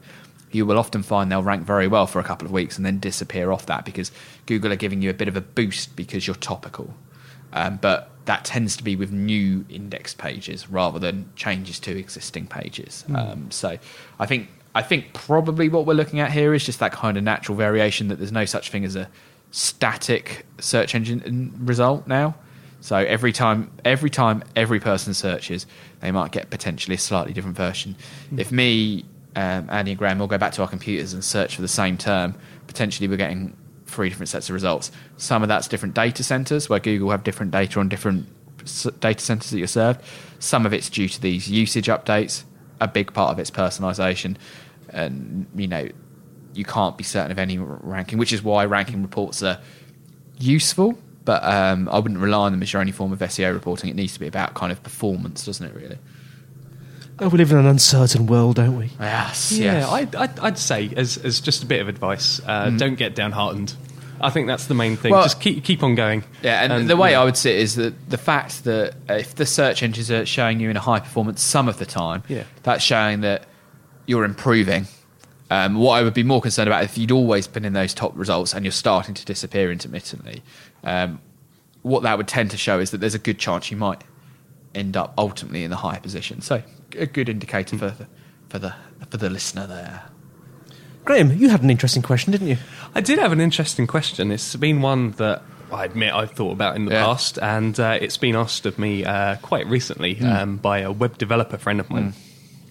you 0.51 0.65
will 0.65 0.77
often 0.77 1.01
find 1.03 1.31
they'll 1.31 1.43
rank 1.43 1.65
very 1.65 1.87
well 1.87 2.07
for 2.07 2.19
a 2.19 2.23
couple 2.23 2.45
of 2.45 2.51
weeks 2.51 2.77
and 2.77 2.85
then 2.85 2.99
disappear 2.99 3.51
off 3.51 3.65
that 3.67 3.85
because 3.85 4.11
Google 4.45 4.71
are 4.71 4.77
giving 4.77 5.01
you 5.01 5.09
a 5.09 5.13
bit 5.13 5.27
of 5.27 5.35
a 5.35 5.41
boost 5.41 5.95
because 5.95 6.27
you're 6.27 6.35
topical. 6.35 6.93
Um, 7.53 7.79
but 7.81 8.09
that 8.31 8.45
tends 8.45 8.77
to 8.77 8.83
be 8.83 8.95
with 8.95 9.11
new 9.11 9.65
index 9.69 10.13
pages 10.13 10.69
rather 10.69 10.97
than 10.99 11.29
changes 11.35 11.81
to 11.81 11.99
existing 11.99 12.47
pages. 12.47 13.03
Um, 13.13 13.51
so 13.51 13.77
I 14.21 14.25
think 14.25 14.47
I 14.73 14.81
think 14.81 15.13
probably 15.13 15.67
what 15.67 15.85
we're 15.85 15.95
looking 15.95 16.21
at 16.21 16.31
here 16.31 16.53
is 16.53 16.65
just 16.65 16.79
that 16.79 16.93
kind 16.93 17.17
of 17.17 17.25
natural 17.25 17.57
variation 17.57 18.07
that 18.07 18.19
there's 18.19 18.31
no 18.31 18.45
such 18.45 18.69
thing 18.69 18.85
as 18.85 18.95
a 18.95 19.09
static 19.51 20.45
search 20.59 20.95
engine 20.95 21.53
result 21.59 22.07
now. 22.07 22.33
So 22.79 22.95
every 22.95 23.33
time, 23.33 23.69
every 23.83 24.09
time, 24.09 24.45
every 24.55 24.79
person 24.79 25.13
searches, 25.13 25.67
they 25.99 26.11
might 26.11 26.31
get 26.31 26.49
potentially 26.49 26.95
a 26.95 26.99
slightly 26.99 27.33
different 27.33 27.57
version. 27.57 27.97
If 28.37 28.49
me, 28.49 29.03
um, 29.35 29.67
Andy, 29.69 29.91
and 29.91 29.99
Graeme 29.99 30.21
all 30.21 30.27
go 30.27 30.37
back 30.37 30.53
to 30.53 30.61
our 30.61 30.69
computers 30.69 31.11
and 31.11 31.21
search 31.21 31.57
for 31.57 31.61
the 31.61 31.67
same 31.67 31.97
term, 31.97 32.33
potentially 32.67 33.09
we're 33.09 33.17
getting 33.17 33.57
three 33.91 34.09
different 34.09 34.29
sets 34.29 34.49
of 34.49 34.53
results. 34.53 34.91
Some 35.17 35.43
of 35.43 35.49
that's 35.49 35.67
different 35.67 35.93
data 35.93 36.23
centers 36.23 36.69
where 36.69 36.79
Google 36.79 37.11
have 37.11 37.23
different 37.23 37.51
data 37.51 37.79
on 37.79 37.89
different 37.89 38.27
data 38.99 39.23
centers 39.23 39.51
that 39.51 39.57
you're 39.57 39.67
served. 39.67 40.01
Some 40.39 40.65
of 40.65 40.73
it's 40.73 40.89
due 40.89 41.07
to 41.07 41.21
these 41.21 41.49
usage 41.49 41.87
updates. 41.87 42.43
A 42.79 42.87
big 42.87 43.13
part 43.13 43.31
of 43.31 43.39
it's 43.39 43.51
personalization, 43.51 44.37
and 44.89 45.45
you 45.55 45.67
know 45.67 45.87
you 46.53 46.65
can't 46.65 46.97
be 46.97 47.03
certain 47.03 47.31
of 47.31 47.37
any 47.37 47.57
ranking, 47.59 48.17
which 48.17 48.33
is 48.33 48.41
why 48.41 48.65
ranking 48.65 49.01
reports 49.03 49.43
are 49.43 49.59
useful. 50.39 50.97
But 51.23 51.43
um, 51.43 51.87
I 51.89 51.99
wouldn't 51.99 52.19
rely 52.19 52.47
on 52.47 52.51
them 52.51 52.63
as 52.63 52.73
your 52.73 52.79
only 52.79 52.91
form 52.91 53.13
of 53.13 53.19
SEO 53.19 53.53
reporting. 53.53 53.91
It 53.91 53.95
needs 53.95 54.13
to 54.13 54.19
be 54.19 54.25
about 54.25 54.55
kind 54.55 54.71
of 54.71 54.81
performance, 54.81 55.45
doesn't 55.45 55.65
it? 55.65 55.75
Really? 55.75 55.99
Oh, 57.21 57.29
we 57.29 57.37
live 57.37 57.51
in 57.51 57.57
an 57.59 57.67
uncertain 57.67 58.25
world, 58.25 58.55
don't 58.55 58.75
we? 58.77 58.89
Yes. 58.99 59.51
Yeah, 59.51 59.79
yes. 59.79 59.89
I'd, 59.89 60.15
I'd, 60.15 60.39
I'd 60.39 60.57
say 60.57 60.91
as 60.97 61.17
as 61.17 61.39
just 61.39 61.61
a 61.61 61.67
bit 61.67 61.79
of 61.79 61.87
advice, 61.87 62.41
uh, 62.45 62.65
Mm. 62.67 62.79
don't 62.79 62.95
get 62.95 63.13
downhearted. 63.15 63.73
I 64.19 64.29
think 64.31 64.47
that's 64.47 64.65
the 64.65 64.73
main 64.73 64.97
thing. 64.97 65.11
Well- 65.11 65.23
just 65.23 65.39
keep 65.39 65.63
keep 65.63 65.83
on 65.83 65.93
going. 65.95 66.23
Yeah, 66.41 66.63
and, 66.63 66.89
the 66.89 66.97
way 66.97 67.13
I 67.15 67.23
would 67.23 67.37
see 67.37 67.51
it 67.51 67.59
is 67.59 67.75
that 67.75 68.09
the 68.09 68.17
fact 68.17 68.63
that 68.63 68.95
if 69.07 69.35
the 69.35 69.45
search 69.45 69.83
engines 69.83 70.09
are 70.09 70.25
showing 70.25 70.59
you 70.59 70.69
in 70.71 70.77
a 70.77 70.81
high 70.81 70.99
performance 70.99 71.41
some 71.43 71.67
of 71.67 71.77
the 71.77 71.85
time, 71.85 72.23
Yeah. 72.27 72.43
that's 72.63 72.83
showing 72.83 73.21
that 73.21 73.45
you're 74.07 74.25
improving. 74.25 74.87
Um, 75.51 75.75
what 75.75 75.93
I 75.99 76.03
would 76.03 76.13
be 76.13 76.23
more 76.23 76.41
concerned 76.41 76.67
about 76.69 76.83
if 76.85 76.97
you'd 76.97 77.11
always 77.11 77.45
been 77.45 77.65
in 77.65 77.73
those 77.73 77.93
top 77.93 78.13
results 78.15 78.53
and 78.53 78.63
you're 78.65 78.71
starting 78.71 79.13
to 79.15 79.25
disappear 79.25 79.71
intermittently, 79.71 80.41
um, 80.83 81.19
what 81.81 82.03
that 82.03 82.17
would 82.17 82.27
tend 82.27 82.51
to 82.51 82.57
show 82.57 82.79
is 82.79 82.91
that 82.91 82.99
there's 82.99 83.15
a 83.15 83.19
good 83.19 83.37
chance 83.37 83.69
you 83.69 83.75
might 83.77 84.01
end 84.75 84.95
up 84.97 85.13
ultimately 85.17 85.63
in 85.63 85.69
the 85.69 85.77
higher 85.77 85.99
position. 85.99 86.41
So 86.41 86.63
a 86.97 87.05
good 87.05 87.29
indicator 87.29 87.77
for 87.77 87.89
the, 87.91 88.07
for 88.49 88.59
the 88.59 88.75
for 89.09 89.17
the 89.17 89.29
listener 89.29 89.67
there. 89.67 90.03
Graeme, 91.03 91.31
you 91.33 91.49
had 91.49 91.63
an 91.63 91.69
interesting 91.69 92.03
question, 92.03 92.31
didn't 92.31 92.47
you? 92.47 92.57
I 92.93 93.01
did 93.01 93.17
have 93.19 93.31
an 93.31 93.41
interesting 93.41 93.87
question. 93.87 94.31
It's 94.31 94.55
been 94.55 94.81
one 94.81 95.11
that 95.13 95.41
I 95.71 95.85
admit 95.85 96.13
I've 96.13 96.31
thought 96.31 96.51
about 96.51 96.75
in 96.75 96.85
the 96.85 96.91
Yeah. 96.91 97.05
past, 97.05 97.39
and 97.39 97.79
uh, 97.79 97.97
it's 97.99 98.17
been 98.17 98.35
asked 98.35 98.65
of 98.65 98.77
me 98.77 99.03
uh, 99.03 99.37
quite 99.37 99.65
recently 99.67 100.15
Hmm. 100.15 100.25
um, 100.27 100.57
by 100.57 100.79
a 100.79 100.91
web 100.91 101.17
developer 101.17 101.57
friend 101.57 101.79
of 101.79 101.89
mine. 101.89 102.13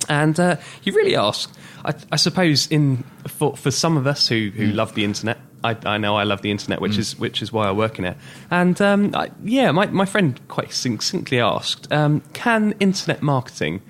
And 0.08 0.38
uh, 0.38 0.56
he 0.80 0.90
really 0.90 1.16
asked, 1.16 1.56
I, 1.84 1.94
I 2.12 2.16
suppose, 2.16 2.66
in 2.68 3.04
for, 3.26 3.56
for 3.56 3.70
some 3.70 3.96
of 3.96 4.06
us 4.06 4.28
who, 4.28 4.50
who 4.54 4.66
love 4.66 4.94
the 4.94 5.04
internet, 5.04 5.38
I, 5.62 5.76
I 5.84 5.98
know 5.98 6.16
I 6.16 6.24
love 6.24 6.42
the 6.42 6.50
internet, 6.50 6.80
which 6.80 6.96
is 6.96 7.18
which 7.18 7.42
is 7.42 7.52
why 7.52 7.68
I 7.68 7.72
work 7.72 7.98
in 7.98 8.04
it. 8.04 8.16
And 8.50 8.80
um, 8.80 9.14
I, 9.14 9.30
yeah, 9.44 9.70
my, 9.72 9.86
my 9.86 10.04
friend 10.06 10.40
quite 10.48 10.72
succinctly 10.72 11.40
asked, 11.40 11.92
um, 11.92 12.22
can 12.32 12.74
internet 12.80 13.22
marketing 13.22 13.82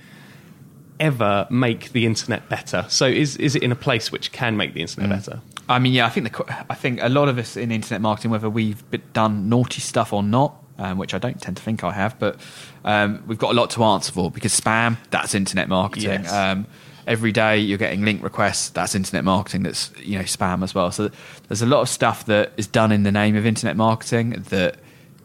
ever 0.98 1.46
make 1.50 1.92
the 1.92 2.06
internet 2.06 2.48
better? 2.48 2.84
So 2.88 3.06
is 3.06 3.36
is 3.36 3.54
it 3.54 3.62
in 3.62 3.72
a 3.72 3.76
place 3.76 4.10
which 4.12 4.32
can 4.32 4.56
make 4.56 4.74
the 4.74 4.80
internet 4.80 5.10
better? 5.10 5.40
I 5.68 5.78
mean, 5.78 5.92
yeah, 5.92 6.06
I 6.06 6.08
think 6.08 6.32
the, 6.32 6.64
I 6.68 6.74
think 6.74 6.98
a 7.00 7.08
lot 7.08 7.28
of 7.28 7.38
us 7.38 7.56
in 7.56 7.70
internet 7.70 8.00
marketing, 8.00 8.32
whether 8.32 8.50
we've 8.50 8.82
done 9.12 9.48
naughty 9.48 9.80
stuff 9.80 10.12
or 10.12 10.22
not, 10.22 10.60
um, 10.78 10.98
which 10.98 11.14
I 11.14 11.18
don't 11.18 11.40
tend 11.40 11.56
to 11.58 11.62
think 11.62 11.84
I 11.84 11.92
have, 11.92 12.18
but 12.18 12.40
um, 12.84 13.22
we've 13.26 13.38
got 13.38 13.52
a 13.52 13.54
lot 13.54 13.70
to 13.70 13.84
answer 13.84 14.10
for 14.10 14.30
because 14.32 14.58
spam, 14.58 14.96
that's 15.10 15.34
internet 15.34 15.68
marketing. 15.68 16.24
Yes. 16.24 16.32
Um, 16.32 16.66
every 17.10 17.32
day 17.32 17.58
you're 17.58 17.76
getting 17.76 18.04
link 18.04 18.22
requests, 18.22 18.70
that's 18.70 18.94
internet 18.94 19.24
marketing. 19.24 19.64
That's 19.64 19.90
you 19.98 20.16
know 20.16 20.24
spam 20.24 20.62
as 20.62 20.74
well. 20.74 20.92
So 20.92 21.10
there's 21.48 21.60
a 21.60 21.66
lot 21.66 21.82
of 21.82 21.88
stuff 21.88 22.24
that 22.26 22.52
is 22.56 22.66
done 22.68 22.92
in 22.92 23.02
the 23.02 23.12
name 23.12 23.36
of 23.36 23.44
internet 23.44 23.76
marketing 23.76 24.44
that 24.48 24.76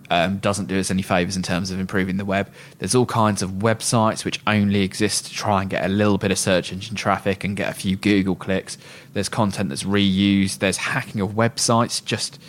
um, 0.10 0.38
doesn't 0.38 0.66
do 0.66 0.80
us 0.80 0.90
any 0.90 1.04
favors 1.04 1.38
in 1.38 1.44
terms 1.44 1.70
of 1.70 1.80
improving 1.80 2.18
the 2.18 2.26
web. 2.26 2.52
There's 2.80 2.96
all 2.96 3.06
kinds 3.06 3.44
of 3.44 3.52
websites 3.52 4.26
which 4.26 4.40
only 4.48 4.82
exist 4.82 5.28
to 5.28 5.34
try 5.34 5.62
and 5.62 5.70
get 5.70 5.86
a 5.86 5.88
little 5.88 6.18
bit 6.18 6.32
of 6.32 6.40
search 6.40 6.74
engine 6.74 6.96
traffic 6.96 7.44
and 7.44 7.56
get 7.56 7.70
a 7.70 7.74
few 7.74 7.96
Google 7.96 8.36
clicks. 8.36 8.80
There's 9.14 9.30
content 9.30 9.70
that's 9.70 9.84
reused. 9.84 10.60
There's 10.60 10.78
hacking 10.78 11.22
of 11.22 11.32
websites 11.32 12.04
just 12.04 12.40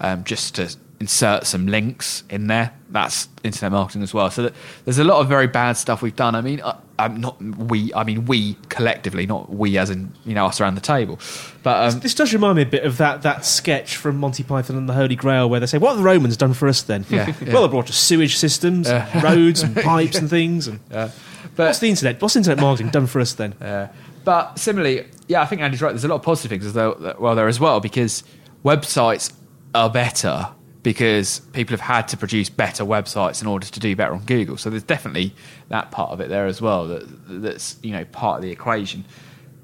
um, 0.00 0.24
just 0.24 0.54
to 0.54 0.74
insert 1.00 1.46
some 1.46 1.66
links 1.66 2.24
in 2.30 2.46
there. 2.46 2.72
That's 2.88 3.28
internet 3.44 3.72
marketing 3.72 4.02
as 4.02 4.14
well. 4.14 4.30
So 4.30 4.50
there's 4.86 4.98
a 4.98 5.04
lot 5.04 5.20
of 5.20 5.28
very 5.28 5.46
bad 5.46 5.76
stuff 5.76 6.00
we've 6.00 6.16
done. 6.16 6.34
I 6.34 6.40
mean, 6.40 6.62
I, 6.62 6.76
I'm 6.98 7.20
not 7.20 7.40
we. 7.42 7.92
I 7.94 8.04
mean, 8.04 8.24
we 8.24 8.56
collectively, 8.68 9.26
not 9.26 9.50
we 9.50 9.76
as 9.76 9.90
in 9.90 10.12
you 10.24 10.34
know 10.34 10.46
us 10.46 10.60
around 10.60 10.76
the 10.76 10.80
table. 10.80 11.18
But 11.62 11.92
um, 11.92 12.00
This 12.00 12.14
does 12.14 12.32
remind 12.32 12.56
me 12.56 12.62
a 12.62 12.66
bit 12.66 12.84
of 12.84 12.96
that, 12.98 13.22
that 13.22 13.44
sketch 13.44 13.96
from 13.96 14.16
Monty 14.16 14.42
Python 14.42 14.76
and 14.76 14.88
the 14.88 14.94
Holy 14.94 15.16
Grail 15.16 15.48
where 15.50 15.60
they 15.60 15.66
say, 15.66 15.78
What 15.78 15.90
have 15.90 15.98
the 15.98 16.04
Romans 16.04 16.36
done 16.36 16.54
for 16.54 16.68
us 16.68 16.82
then? 16.82 17.04
Yeah, 17.10 17.34
well, 17.48 17.62
they 17.62 17.68
brought 17.68 17.90
us 17.90 17.96
sewage 17.96 18.36
systems, 18.36 18.90
roads, 19.22 19.62
and 19.62 19.76
pipes 19.76 20.16
and 20.16 20.30
things. 20.30 20.68
And 20.68 20.80
but 20.88 21.12
what's 21.56 21.80
the 21.80 21.88
internet? 21.88 22.20
What's 22.20 22.36
internet 22.36 22.60
marketing 22.60 22.90
done 22.90 23.06
for 23.06 23.20
us 23.20 23.34
then? 23.34 23.52
Uh, 23.54 23.92
but 24.24 24.58
similarly, 24.58 25.06
yeah, 25.28 25.42
I 25.42 25.46
think 25.46 25.60
Andy's 25.60 25.82
right. 25.82 25.90
There's 25.90 26.04
a 26.04 26.08
lot 26.08 26.16
of 26.16 26.22
positive 26.22 26.50
things 26.50 26.66
as 26.66 26.72
though, 26.72 27.16
well 27.18 27.34
there 27.34 27.48
as 27.48 27.60
well 27.60 27.80
because 27.80 28.24
websites 28.64 29.32
are 29.74 29.90
better 29.90 30.48
because 30.86 31.40
people 31.52 31.72
have 31.72 31.80
had 31.80 32.06
to 32.06 32.16
produce 32.16 32.48
better 32.48 32.84
websites 32.84 33.42
in 33.42 33.48
order 33.48 33.66
to 33.66 33.80
do 33.80 33.96
better 33.96 34.12
on 34.12 34.20
Google. 34.20 34.56
So 34.56 34.70
there's 34.70 34.84
definitely 34.84 35.34
that 35.68 35.90
part 35.90 36.12
of 36.12 36.20
it 36.20 36.28
there 36.28 36.46
as 36.46 36.62
well. 36.62 36.86
That 36.86 37.42
that's 37.42 37.76
you 37.82 37.90
know 37.90 38.04
part 38.04 38.36
of 38.36 38.42
the 38.42 38.52
equation. 38.52 39.04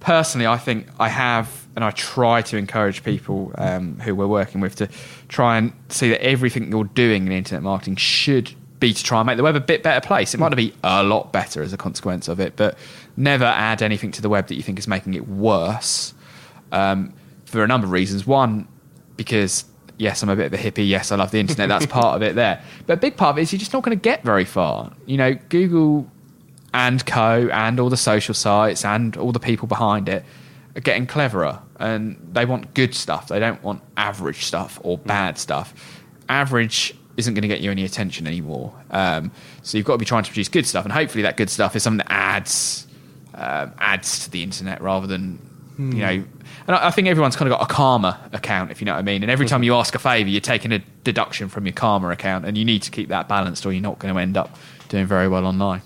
Personally, 0.00 0.48
I 0.48 0.58
think 0.58 0.88
I 0.98 1.08
have, 1.08 1.68
and 1.76 1.84
I 1.84 1.92
try 1.92 2.42
to 2.42 2.56
encourage 2.56 3.04
people 3.04 3.52
um, 3.56 4.00
who 4.00 4.16
we're 4.16 4.26
working 4.26 4.60
with 4.60 4.74
to 4.74 4.88
try 5.28 5.58
and 5.58 5.72
see 5.90 6.08
that 6.08 6.20
everything 6.24 6.72
you're 6.72 6.82
doing 6.86 7.24
in 7.28 7.30
internet 7.30 7.62
marketing 7.62 7.94
should 7.94 8.52
be 8.80 8.92
to 8.92 9.04
try 9.04 9.20
and 9.20 9.26
make 9.28 9.36
the 9.36 9.44
web 9.44 9.54
a 9.54 9.60
bit 9.60 9.84
better 9.84 10.04
place. 10.04 10.34
It 10.34 10.40
might 10.40 10.48
not 10.48 10.56
be 10.56 10.74
a 10.82 11.04
lot 11.04 11.32
better 11.32 11.62
as 11.62 11.72
a 11.72 11.76
consequence 11.76 12.26
of 12.26 12.40
it, 12.40 12.56
but 12.56 12.76
never 13.16 13.44
add 13.44 13.80
anything 13.80 14.10
to 14.10 14.22
the 14.22 14.28
web 14.28 14.48
that 14.48 14.56
you 14.56 14.62
think 14.64 14.80
is 14.80 14.88
making 14.88 15.14
it 15.14 15.28
worse. 15.28 16.14
Um, 16.72 17.14
for 17.44 17.62
a 17.62 17.68
number 17.68 17.86
of 17.86 17.92
reasons. 17.92 18.26
One, 18.26 18.66
because 19.16 19.66
yes, 20.02 20.22
I'm 20.22 20.28
a 20.28 20.36
bit 20.36 20.46
of 20.46 20.54
a 20.54 20.58
hippie. 20.58 20.86
Yes, 20.86 21.12
I 21.12 21.16
love 21.16 21.30
the 21.30 21.40
internet. 21.40 21.68
That's 21.68 21.86
part 21.86 22.16
of 22.16 22.22
it 22.22 22.34
there. 22.34 22.62
But 22.86 22.94
a 22.94 22.96
big 22.96 23.16
part 23.16 23.34
of 23.34 23.38
it 23.38 23.42
is 23.42 23.52
you're 23.52 23.60
just 23.60 23.72
not 23.72 23.82
going 23.82 23.96
to 23.96 24.02
get 24.02 24.22
very 24.24 24.44
far. 24.44 24.92
You 25.06 25.16
know, 25.16 25.34
Google 25.48 26.10
and 26.74 27.04
Co. 27.06 27.48
and 27.52 27.78
all 27.78 27.88
the 27.88 27.96
social 27.96 28.34
sites 28.34 28.84
and 28.84 29.16
all 29.16 29.32
the 29.32 29.40
people 29.40 29.68
behind 29.68 30.08
it 30.08 30.24
are 30.74 30.80
getting 30.80 31.06
cleverer 31.06 31.60
and 31.76 32.16
they 32.32 32.44
want 32.44 32.74
good 32.74 32.94
stuff. 32.94 33.28
They 33.28 33.38
don't 33.38 33.62
want 33.62 33.82
average 33.96 34.44
stuff 34.44 34.80
or 34.82 34.98
bad 34.98 35.38
stuff. 35.38 36.02
Average 36.28 36.94
isn't 37.16 37.34
going 37.34 37.42
to 37.42 37.48
get 37.48 37.60
you 37.60 37.70
any 37.70 37.84
attention 37.84 38.26
anymore. 38.26 38.74
Um, 38.90 39.30
so 39.62 39.76
you've 39.76 39.86
got 39.86 39.94
to 39.94 39.98
be 39.98 40.04
trying 40.04 40.24
to 40.24 40.30
produce 40.30 40.48
good 40.48 40.66
stuff, 40.66 40.84
and 40.84 40.92
hopefully 40.92 41.22
that 41.22 41.36
good 41.36 41.50
stuff 41.50 41.76
is 41.76 41.82
something 41.82 41.98
that 41.98 42.10
adds 42.10 42.86
um, 43.34 43.72
adds 43.78 44.24
to 44.24 44.30
the 44.30 44.42
internet 44.42 44.80
rather 44.80 45.06
than 45.06 45.38
you 45.90 45.98
know. 46.02 46.24
And 46.66 46.76
I, 46.76 46.88
I 46.88 46.90
think 46.92 47.08
everyone's 47.08 47.34
kind 47.34 47.50
of 47.50 47.58
got 47.58 47.68
a 47.68 47.72
karma 47.72 48.20
account, 48.32 48.70
if 48.70 48.80
you 48.80 48.84
know 48.84 48.92
what 48.92 48.98
I 49.00 49.02
mean. 49.02 49.22
And 49.22 49.30
every 49.30 49.46
time 49.46 49.62
you 49.64 49.74
ask 49.74 49.94
a 49.94 49.98
favour, 49.98 50.28
you're 50.30 50.40
taking 50.40 50.70
a 50.72 50.78
deduction 51.02 51.48
from 51.48 51.66
your 51.66 51.72
karma 51.72 52.10
account, 52.10 52.44
and 52.44 52.56
you 52.56 52.64
need 52.64 52.82
to 52.82 52.90
keep 52.90 53.08
that 53.08 53.28
balanced, 53.28 53.66
or 53.66 53.72
you're 53.72 53.82
not 53.82 53.98
going 53.98 54.14
to 54.14 54.20
end 54.20 54.36
up 54.36 54.56
doing 54.88 55.06
very 55.06 55.26
well 55.28 55.46
online. 55.46 55.82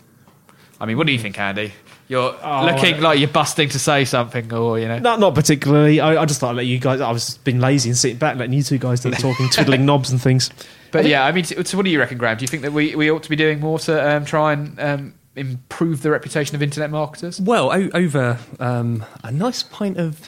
I 0.79 0.85
mean, 0.85 0.99
what 0.99 1.07
do 1.07 1.13
you 1.15 1.19
think, 1.19 1.39
Andy? 1.39 1.73
You're 2.09 2.37
Oh, 2.43 2.65
looking 2.67 2.97
I- 2.97 2.99
like 2.99 3.19
you're 3.19 3.29
busting 3.29 3.71
to 3.71 3.79
say 3.79 4.05
something, 4.05 4.53
or 4.53 4.79
you 4.79 4.87
know. 4.87 4.99
Not, 4.99 5.19
not 5.19 5.35
particularly. 5.35 5.99
I, 6.01 6.23
I 6.23 6.25
just 6.27 6.39
thought 6.41 6.51
I'd 6.51 6.57
let 6.57 6.67
you 6.67 6.79
guys. 6.79 7.01
I 7.01 7.11
was 7.11 7.39
being 7.39 7.59
lazy 7.59 7.89
and 7.89 7.97
sitting 7.99 8.19
back, 8.19 8.37
letting 8.37 8.53
you 8.53 8.63
two 8.63 8.79
guys 8.79 9.01
do 9.01 9.11
the 9.11 9.17
talking, 9.17 9.49
twiddling 9.53 9.87
knobs 9.87 10.13
and 10.13 10.21
things. 10.21 10.51
But 10.93 11.07
yeah, 11.07 11.25
I 11.25 11.33
mean, 11.33 11.45
so 11.45 11.61
so 11.65 11.77
what 11.77 11.85
do 11.85 11.91
you 11.91 11.99
reckon, 11.99 12.17
Graeme? 12.19 12.37
Do 12.37 12.43
you 12.43 12.49
think 12.49 12.63
that 12.63 12.73
we, 12.73 12.95
we 12.95 13.11
ought 13.11 13.23
to 13.25 13.29
be 13.31 13.35
doing 13.37 13.59
more 13.61 13.79
to 13.81 14.17
um, 14.17 14.25
try 14.25 14.53
and 14.53 14.79
um, 14.79 15.15
improve 15.37 16.03
the 16.03 16.11
reputation 16.11 16.55
of 16.57 16.63
internet 16.63 16.91
marketers? 16.91 17.41
Well, 17.41 17.71
o- 17.73 17.91
over 17.95 18.39
um, 18.59 19.05
a 19.23 19.31
nice 19.31 19.63
pint 19.63 19.99
of 19.99 20.19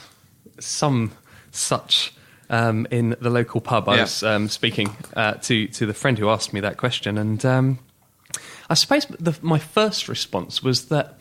some 0.60 1.12
such 1.50 2.12
um, 2.50 2.86
in 2.90 3.16
the 3.20 3.30
local 3.30 3.60
pub, 3.60 3.88
I 3.88 3.96
Yeah. 3.96 4.00
was 4.02 4.22
um, 4.22 4.48
speaking 4.48 4.96
uh, 5.16 5.34
to 5.34 5.66
to 5.68 5.86
the 5.86 5.94
friend 5.94 6.18
who 6.18 6.28
asked 6.30 6.52
me 6.52 6.60
that 6.60 6.76
question, 6.76 7.18
and 7.18 7.44
um, 7.44 7.78
I 8.70 8.74
suppose 8.74 9.06
the, 9.06 9.36
my 9.42 9.58
first 9.58 10.08
response 10.08 10.62
was 10.62 10.86
that 10.86 11.18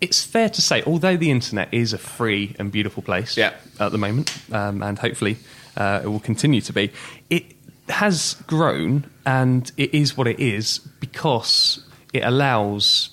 it's 0.00 0.24
fair 0.24 0.48
to 0.48 0.62
say, 0.62 0.82
although 0.86 1.16
the 1.16 1.30
internet 1.30 1.68
is 1.72 1.92
a 1.92 1.98
free 1.98 2.56
and 2.58 2.72
beautiful 2.72 3.02
place 3.02 3.36
Yeah. 3.36 3.52
at 3.78 3.92
the 3.92 3.98
moment, 3.98 4.32
um, 4.52 4.82
and 4.82 4.98
hopefully 4.98 5.36
uh, 5.76 6.00
it 6.02 6.06
will 6.08 6.20
continue 6.20 6.62
to 6.62 6.72
be, 6.72 6.90
it 7.28 7.44
has 7.90 8.36
grown 8.46 9.04
and 9.26 9.70
it 9.76 9.92
is 9.92 10.16
what 10.16 10.26
it 10.26 10.40
is 10.40 10.78
because 11.00 11.84
it 12.14 12.20
allows 12.24 13.10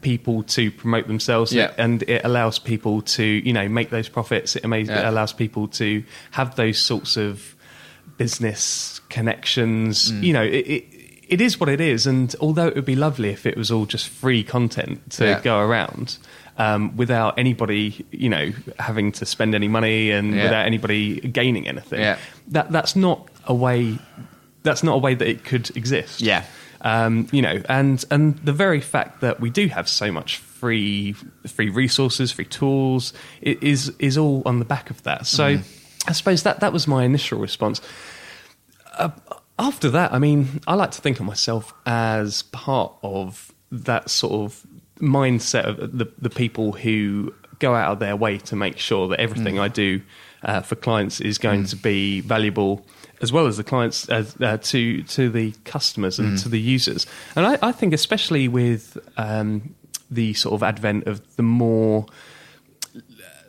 people 0.00 0.42
to 0.42 0.70
promote 0.70 1.06
themselves 1.06 1.52
Yeah. 1.52 1.72
and 1.78 2.02
it 2.04 2.22
allows 2.24 2.58
people 2.58 3.02
to 3.02 3.22
you 3.24 3.52
know 3.52 3.68
make 3.68 3.90
those 3.90 4.08
profits 4.08 4.56
it, 4.56 4.64
ama- 4.64 4.78
it 4.78 4.90
allows 4.90 5.32
people 5.32 5.68
to 5.68 6.02
have 6.32 6.56
those 6.56 6.78
sorts 6.78 7.16
of 7.16 7.54
business 8.16 9.00
connections 9.08 10.10
Mm. 10.10 10.22
you 10.22 10.32
know 10.32 10.42
it, 10.42 10.66
it, 10.66 10.84
it 11.28 11.40
is 11.40 11.60
what 11.60 11.68
it 11.68 11.80
is 11.80 12.06
and 12.06 12.34
although 12.40 12.66
it 12.66 12.74
would 12.74 12.84
be 12.84 12.96
lovely 12.96 13.28
if 13.30 13.46
it 13.46 13.56
was 13.56 13.70
all 13.70 13.86
just 13.86 14.08
free 14.08 14.42
content 14.42 15.10
to 15.12 15.24
Yeah. 15.24 15.40
go 15.42 15.58
around 15.60 16.16
um, 16.58 16.96
without 16.96 17.38
anybody 17.38 18.04
you 18.10 18.28
know 18.28 18.52
having 18.78 19.12
to 19.12 19.26
spend 19.26 19.54
any 19.54 19.68
money 19.68 20.10
and 20.10 20.34
Yeah. 20.34 20.44
without 20.44 20.66
anybody 20.66 21.20
gaining 21.20 21.68
anything 21.68 22.00
Yeah. 22.00 22.16
that 22.48 22.72
that's 22.72 22.96
not 22.96 23.28
a 23.46 23.54
way 23.54 23.98
that's 24.62 24.82
not 24.82 24.94
a 24.94 24.98
way 24.98 25.14
that 25.14 25.28
it 25.28 25.44
could 25.44 25.76
exist 25.76 26.20
Yeah. 26.20 26.44
Um, 26.80 27.28
you 27.32 27.42
know, 27.42 27.62
and 27.68 28.04
and 28.10 28.36
the 28.38 28.52
very 28.52 28.80
fact 28.80 29.20
that 29.20 29.40
we 29.40 29.50
do 29.50 29.68
have 29.68 29.88
so 29.88 30.10
much 30.12 30.38
free 30.38 31.12
free 31.46 31.68
resources, 31.68 32.32
free 32.32 32.44
tools, 32.44 33.12
is 33.42 33.92
is 33.98 34.18
all 34.18 34.42
on 34.46 34.58
the 34.58 34.64
back 34.64 34.90
of 34.90 35.02
that. 35.04 35.26
So, 35.26 35.58
I 36.08 36.12
suppose 36.12 36.42
that 36.44 36.60
that 36.60 36.72
was 36.72 36.86
my 36.86 37.04
initial 37.04 37.38
response. 37.38 37.80
Uh, 38.96 39.10
after 39.58 39.90
that, 39.90 40.12
I 40.12 40.18
mean, 40.18 40.60
I 40.66 40.74
like 40.74 40.90
to 40.92 41.00
think 41.00 41.18
of 41.18 41.26
myself 41.26 41.72
as 41.86 42.42
part 42.42 42.92
of 43.02 43.52
that 43.70 44.10
sort 44.10 44.32
of 44.32 44.66
mindset 44.98 45.64
of 45.64 45.98
the 45.98 46.10
the 46.18 46.30
people 46.30 46.72
who 46.72 47.34
go 47.58 47.74
out 47.74 47.92
of 47.92 47.98
their 47.98 48.16
way 48.16 48.38
to 48.38 48.56
make 48.56 48.78
sure 48.78 49.08
that 49.08 49.20
everything 49.20 49.58
I 49.58 49.68
do 49.68 50.02
uh, 50.42 50.60
for 50.60 50.76
clients 50.76 51.20
is 51.20 51.38
going 51.38 51.64
to 51.64 51.76
be 51.76 52.20
valuable, 52.20 52.86
as 53.22 53.32
well 53.32 53.46
as 53.46 53.56
the 53.56 53.64
clients 53.64 54.08
uh, 54.08 54.24
uh, 54.40 54.56
to 54.58 55.02
to 55.04 55.28
the 55.30 55.52
customers 55.64 56.18
and 56.18 56.38
to 56.38 56.48
the 56.48 56.60
users. 56.60 57.06
And 57.34 57.46
I, 57.46 57.58
I 57.62 57.72
think, 57.72 57.92
especially 57.94 58.48
with 58.48 58.98
um, 59.16 59.74
the 60.10 60.34
sort 60.34 60.54
of 60.54 60.62
advent 60.62 61.06
of 61.06 61.20
the 61.36 61.42
more 61.42 62.06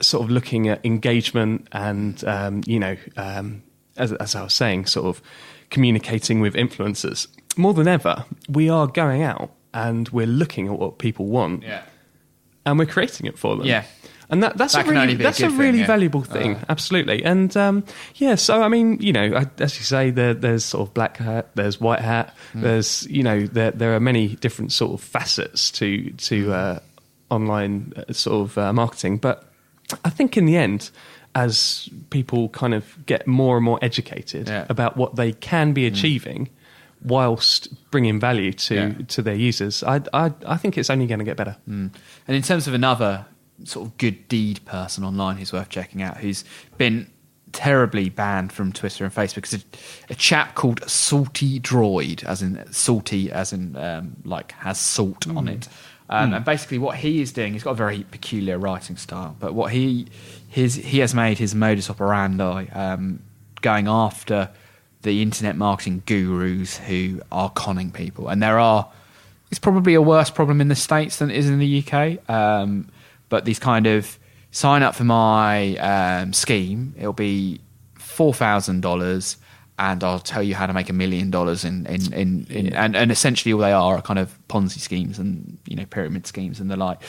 sort 0.02 0.24
of 0.24 0.30
looking 0.30 0.68
at 0.68 0.86
engagement 0.86 1.68
and 1.72 2.24
um, 2.26 2.62
you 2.66 2.80
know 2.80 2.96
um, 3.18 3.64
as, 3.98 4.14
as 4.14 4.36
I 4.36 4.44
was 4.44 4.54
saying 4.54 4.86
sort 4.86 5.08
of 5.08 5.22
communicating 5.72 6.40
with 6.40 6.54
influencers 6.54 7.28
more 7.58 7.74
than 7.74 7.88
ever 7.88 8.24
we 8.48 8.70
are 8.70 8.86
going 8.88 9.24
out 9.24 9.52
and 9.74 10.08
we're 10.10 10.28
looking 10.28 10.68
at 10.68 10.74
what 10.78 11.00
people 11.00 11.26
want 11.26 11.64
Yeah. 11.64 11.82
and 12.66 12.78
we're 12.78 12.86
creating 12.86 13.26
it 13.26 13.40
for 13.40 13.56
them 13.58 13.66
Yeah. 13.66 13.86
And 14.30 14.44
that, 14.44 14.58
that's 14.58 14.74
That 14.74 14.86
a 14.88 14.92
really 14.92 15.16
be 15.16 15.24
a 15.24 15.28
that's 15.28 15.40
a 15.40 15.44
good 15.44 15.52
thing, 15.52 15.60
really 15.60 15.80
yeah. 15.80 15.88
valuable 15.88 16.24
thing 16.24 16.56
Uh. 16.56 16.66
absolutely 16.70 17.24
and 17.24 17.56
um, 17.56 17.84
yeah 18.16 18.36
so 18.36 18.62
I 18.62 18.68
mean 18.68 18.98
you 19.00 19.14
know 19.14 19.36
I, 19.38 19.46
as 19.64 19.78
you 19.78 19.84
say 19.86 20.12
there, 20.12 20.34
there's 20.34 20.66
sort 20.66 20.88
of 20.88 20.94
black 20.94 21.18
hat 21.18 21.46
there's 21.56 21.80
white 21.80 22.02
hat 22.02 22.34
Hmm. 22.54 22.62
there's 22.62 23.08
you 23.10 23.24
know 23.24 23.48
there 23.48 23.72
there 23.72 23.96
are 23.96 24.00
many 24.02 24.36
different 24.36 24.72
sort 24.72 24.92
of 24.94 25.02
facets 25.02 25.72
to 25.80 25.88
Hmm. 26.10 26.16
to 26.18 26.54
uh, 26.54 26.80
online 27.30 27.94
uh, 27.98 28.14
sort 28.14 28.50
of 28.50 28.58
uh, 28.58 28.74
marketing 28.74 29.18
but 29.18 29.44
I 30.04 30.10
think 30.10 30.36
in 30.36 30.46
the 30.46 30.58
end, 30.58 30.92
as 31.34 31.88
people 32.10 32.50
kind 32.50 32.74
of 32.74 32.84
get 33.06 33.26
more 33.28 33.56
and 33.56 33.64
more 33.64 33.80
educated 33.82 34.50
Yeah. 34.50 34.66
about 34.70 34.98
what 34.98 35.16
they 35.16 35.32
can 35.32 35.72
be 35.72 35.86
achieving, 35.88 36.50
whilst 37.06 37.70
bringing 37.92 38.20
value 38.20 38.52
to 38.54 38.76
Yeah. 38.76 38.92
to 39.08 39.22
their 39.22 39.36
users, 39.36 39.84
I 39.84 40.02
I, 40.14 40.32
I 40.46 40.58
think 40.58 40.78
it's 40.78 40.90
only 40.90 41.08
going 41.08 41.20
to 41.20 41.26
get 41.26 41.38
better. 41.38 41.56
And 41.66 41.92
in 42.28 42.42
terms 42.42 42.68
of 42.68 42.74
another 42.74 43.26
sort 43.64 43.88
of 43.88 43.98
good 43.98 44.28
deed 44.28 44.64
person 44.66 45.04
online 45.04 45.38
who's 45.38 45.54
worth 45.54 45.70
checking 45.70 46.02
out, 46.02 46.18
who's 46.18 46.44
been 46.78 47.10
terribly 47.52 48.10
banned 48.10 48.52
from 48.52 48.72
Twitter 48.72 49.04
and 49.04 49.14
Facebook, 49.14 49.46
is 49.46 49.54
a, 49.56 50.12
a 50.12 50.16
chap 50.16 50.56
called 50.56 50.88
Salty 50.90 51.60
Droid, 51.60 52.24
as 52.24 52.42
in 52.42 52.72
salty, 52.72 53.32
as 53.32 53.54
in 53.54 53.76
um, 53.76 54.16
like 54.24 54.52
has 54.54 54.80
salt 54.80 55.28
on 55.28 55.48
it. 55.48 55.68
Um, 56.10 56.34
And 56.34 56.46
basically, 56.46 56.78
what 56.78 56.98
he 56.98 57.22
is 57.22 57.32
doing, 57.32 57.54
he's 57.54 57.64
got 57.64 57.72
a 57.72 57.76
very 57.76 58.04
peculiar 58.04 58.58
writing 58.58 58.96
style. 58.96 59.36
But 59.40 59.54
what 59.54 59.72
he 59.72 60.08
his 60.48 60.76
he 60.76 61.00
has 61.00 61.14
made 61.14 61.38
his 61.38 61.54
modus 61.54 61.90
operandi 61.90 62.68
um, 62.72 63.20
going 63.62 63.88
after 63.88 64.50
the 65.02 65.22
internet 65.22 65.56
marketing 65.56 66.04
gurus 66.06 66.78
who 66.78 67.22
are 67.32 67.50
conning 67.50 67.92
people, 67.92 68.30
and 68.30 68.42
there 68.42 68.60
are 68.60 68.90
it's 69.50 69.60
probably 69.60 69.94
a 69.94 70.02
worse 70.02 70.30
problem 70.30 70.62
in 70.62 70.68
the 70.68 70.76
states 70.76 71.18
than 71.18 71.30
it 71.30 71.38
is 71.38 71.50
in 71.50 71.60
the 71.60 71.84
UK. 71.84 72.30
Um, 72.30 72.90
but 73.30 73.46
these 73.46 73.60
kind 73.60 73.88
of 73.88 74.18
sign 74.52 74.84
up 74.84 74.96
for 74.96 75.04
my 75.04 75.76
um, 75.78 76.34
scheme, 76.34 76.94
it'll 76.98 77.14
be 77.14 77.62
four 77.96 78.34
thousand 78.34 78.82
dollars, 78.82 79.38
and 79.78 80.04
I'll 80.04 80.20
tell 80.20 80.44
you 80.44 80.56
how 80.56 80.66
to 80.66 80.74
make 80.74 80.90
a 80.90 80.94
million 80.94 81.30
dollars 81.30 81.64
in 81.64 81.86
in, 81.86 82.14
in, 82.14 82.48
in 82.50 82.74
and, 82.74 82.96
and 82.96 83.12
essentially 83.12 83.54
all 83.54 83.60
they 83.60 83.72
are 83.72 83.98
are 83.98 84.02
kind 84.02 84.20
of 84.20 84.38
Ponzi 84.48 84.80
schemes 84.80 85.20
and 85.20 85.58
you 85.68 85.76
know 85.76 85.86
pyramid 85.86 86.28
schemes 86.28 86.60
and 86.60 86.70
the 86.70 86.78
like. 86.78 87.00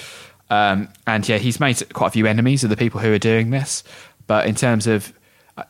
Um, 0.51 0.89
and 1.07 1.29
yeah, 1.29 1.39
he's 1.39 1.61
made 1.61 1.93
quite 1.93 2.09
a 2.09 2.11
few 2.11 2.27
enemies 2.27 2.65
of 2.65 2.71
the 2.71 2.77
people 2.77 3.01
who 3.01 3.13
are 3.13 3.19
doing 3.19 3.51
this. 3.51 3.85
But 4.27 4.47
in 4.47 4.55
terms 4.55 4.87
of 4.87 5.13
uh, 5.57 5.65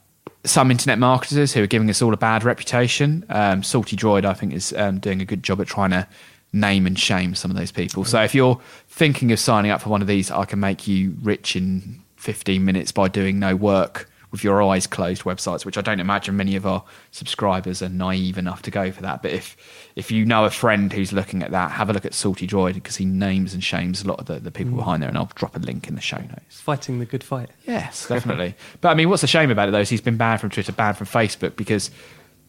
some 0.45 0.71
internet 0.71 0.99
marketers 0.99 1.53
who 1.53 1.63
are 1.63 1.67
giving 1.67 1.91
us 1.91 2.01
all 2.01 2.15
a 2.15 2.17
bad 2.17 2.45
reputation. 2.45 3.25
Um, 3.29 3.63
Salty 3.63 3.97
Droid, 3.97 4.25
I 4.25 4.35
think, 4.35 4.53
is 4.53 4.73
um, 4.75 4.99
doing 4.99 5.21
a 5.21 5.25
good 5.25 5.43
job 5.43 5.61
at 5.61 5.67
trying 5.67 5.91
to 5.91 6.07
name 6.53 6.87
and 6.87 6.99
shame 6.99 7.35
some 7.35 7.51
of 7.51 7.57
those 7.57 7.73
people. 7.73 8.05
So 8.05 8.23
if 8.23 8.35
you're 8.35 8.61
thinking 8.89 9.33
of 9.33 9.39
signing 9.39 9.71
up 9.71 9.83
for 9.83 9.91
one 9.91 10.01
of 10.01 10.09
these, 10.09 10.31
I 10.31 10.45
can 10.45 10.61
make 10.61 10.89
you 10.89 11.15
rich 11.23 11.57
in 11.57 12.03
15 12.17 12.65
minutes 12.65 12.93
by 12.93 13.09
doing 13.09 13.39
no 13.39 13.55
work 13.55 14.09
with 14.31 14.45
your 14.45 14.63
eyes 14.63 14.87
closed 14.87 15.23
websites, 15.23 15.65
which 15.65 15.79
I 15.79 15.81
don't 15.81 16.01
imagine 16.01 16.37
many 16.37 16.55
of 16.57 16.67
our 16.67 16.85
subscribers 17.13 17.81
are 17.83 17.89
naive 17.89 18.37
enough 18.37 18.63
to 18.63 18.71
go 18.71 18.91
for 18.93 19.03
that. 19.03 19.23
But 19.23 19.33
if 19.33 19.57
if 19.97 20.11
you 20.11 20.25
know 20.27 20.45
a 20.45 20.51
friend 20.51 20.93
who's 20.93 21.13
looking 21.13 21.43
at 21.43 21.51
that, 21.53 21.71
have 21.71 21.89
a 21.89 21.93
look 21.93 22.05
at 22.05 22.13
Salty 22.13 22.47
Droid 22.47 22.75
because 22.75 22.97
he 22.97 23.05
names 23.05 23.55
and 23.55 23.65
shames 23.65 24.03
a 24.03 24.09
lot 24.09 24.21
of 24.21 24.27
the, 24.27 24.39
the 24.39 24.51
people 24.51 24.75
mm. 24.75 24.77
behind 24.77 25.03
there, 25.03 25.09
and 25.09 25.17
I'll 25.17 25.31
drop 25.35 25.57
a 25.57 25.59
link 25.59 25.89
in 25.89 25.95
the 25.95 26.01
show 26.01 26.19
notes. 26.19 26.61
Fighting 26.61 26.99
the 26.99 27.07
good 27.07 27.25
fight. 27.25 27.49
Yes, 27.67 28.07
definitely. 28.07 28.55
but 28.81 28.91
I 28.91 28.95
mean, 28.95 29.09
what's 29.09 29.23
the 29.23 29.29
shame 29.29 29.51
about 29.51 29.69
it 29.69 29.73
though 29.73 29.81
is 29.81 29.89
he's 29.89 30.01
been 30.01 30.19
banned 30.19 30.41
from 30.41 30.51
Twitter, 30.51 30.73
banned 30.73 30.99
from 30.99 31.07
Facebook 31.07 31.57
because 31.57 31.91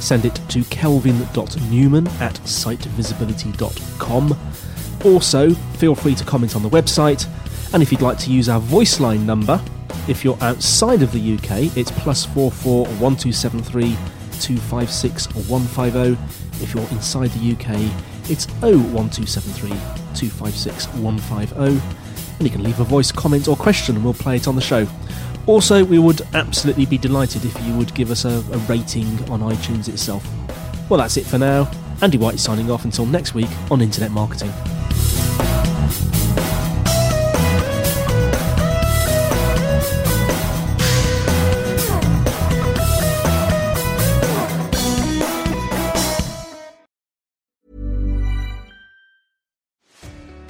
send 0.00 0.24
it 0.24 0.40
to 0.48 0.64
kelvin.newman 0.64 2.08
at 2.20 2.34
sitevisibility.com. 2.44 4.38
Also, 5.04 5.50
feel 5.54 5.94
free 5.94 6.14
to 6.14 6.24
comment 6.24 6.56
on 6.56 6.62
the 6.62 6.68
website, 6.68 7.26
and 7.72 7.82
if 7.82 7.92
you'd 7.92 8.02
like 8.02 8.18
to 8.18 8.30
use 8.30 8.48
our 8.48 8.60
voice 8.60 9.00
line 9.00 9.24
number, 9.24 9.60
if 10.08 10.24
you're 10.24 10.38
outside 10.42 11.02
of 11.02 11.12
the 11.12 11.34
UK, 11.34 11.76
it's 11.76 11.90
plus 11.92 12.24
four 12.26 12.50
four 12.50 12.86
one 12.98 13.16
two 13.16 13.32
seven 13.32 13.62
three 13.62 13.96
two 14.40 14.56
five 14.56 14.90
six 14.90 15.26
one 15.48 15.62
five 15.62 15.92
zero. 15.92 16.16
If 16.60 16.74
you're 16.74 16.88
inside 16.90 17.30
the 17.30 17.52
UK, 17.52 18.30
it's 18.30 18.46
oh 18.62 18.78
one 18.78 19.08
two 19.10 19.26
seven 19.26 19.52
three 19.52 19.76
two 20.14 20.28
five 20.28 20.54
six 20.54 20.86
one 20.94 21.18
five 21.18 21.50
zero, 21.50 21.80
and 22.40 22.48
you 22.48 22.50
can 22.50 22.64
leave 22.64 22.80
a 22.80 22.84
voice 22.84 23.12
comment 23.12 23.46
or 23.48 23.54
question, 23.54 23.96
and 23.96 24.04
we'll 24.04 24.14
play 24.14 24.36
it 24.36 24.48
on 24.48 24.56
the 24.56 24.62
show. 24.62 24.88
Also, 25.46 25.84
we 25.84 25.98
would 25.98 26.22
absolutely 26.32 26.86
be 26.86 26.96
delighted 26.96 27.44
if 27.44 27.66
you 27.66 27.76
would 27.76 27.94
give 27.94 28.10
us 28.10 28.24
a, 28.24 28.42
a 28.52 28.58
rating 28.66 29.06
on 29.30 29.40
iTunes 29.40 29.88
itself. 29.88 30.26
Well, 30.88 30.98
that's 30.98 31.18
it 31.18 31.26
for 31.26 31.38
now. 31.38 31.70
Andy 32.00 32.16
White 32.16 32.38
signing 32.38 32.70
off 32.70 32.84
until 32.86 33.04
next 33.04 33.34
week 33.34 33.50
on 33.70 33.82
Internet 33.82 34.10
Marketing. 34.10 34.50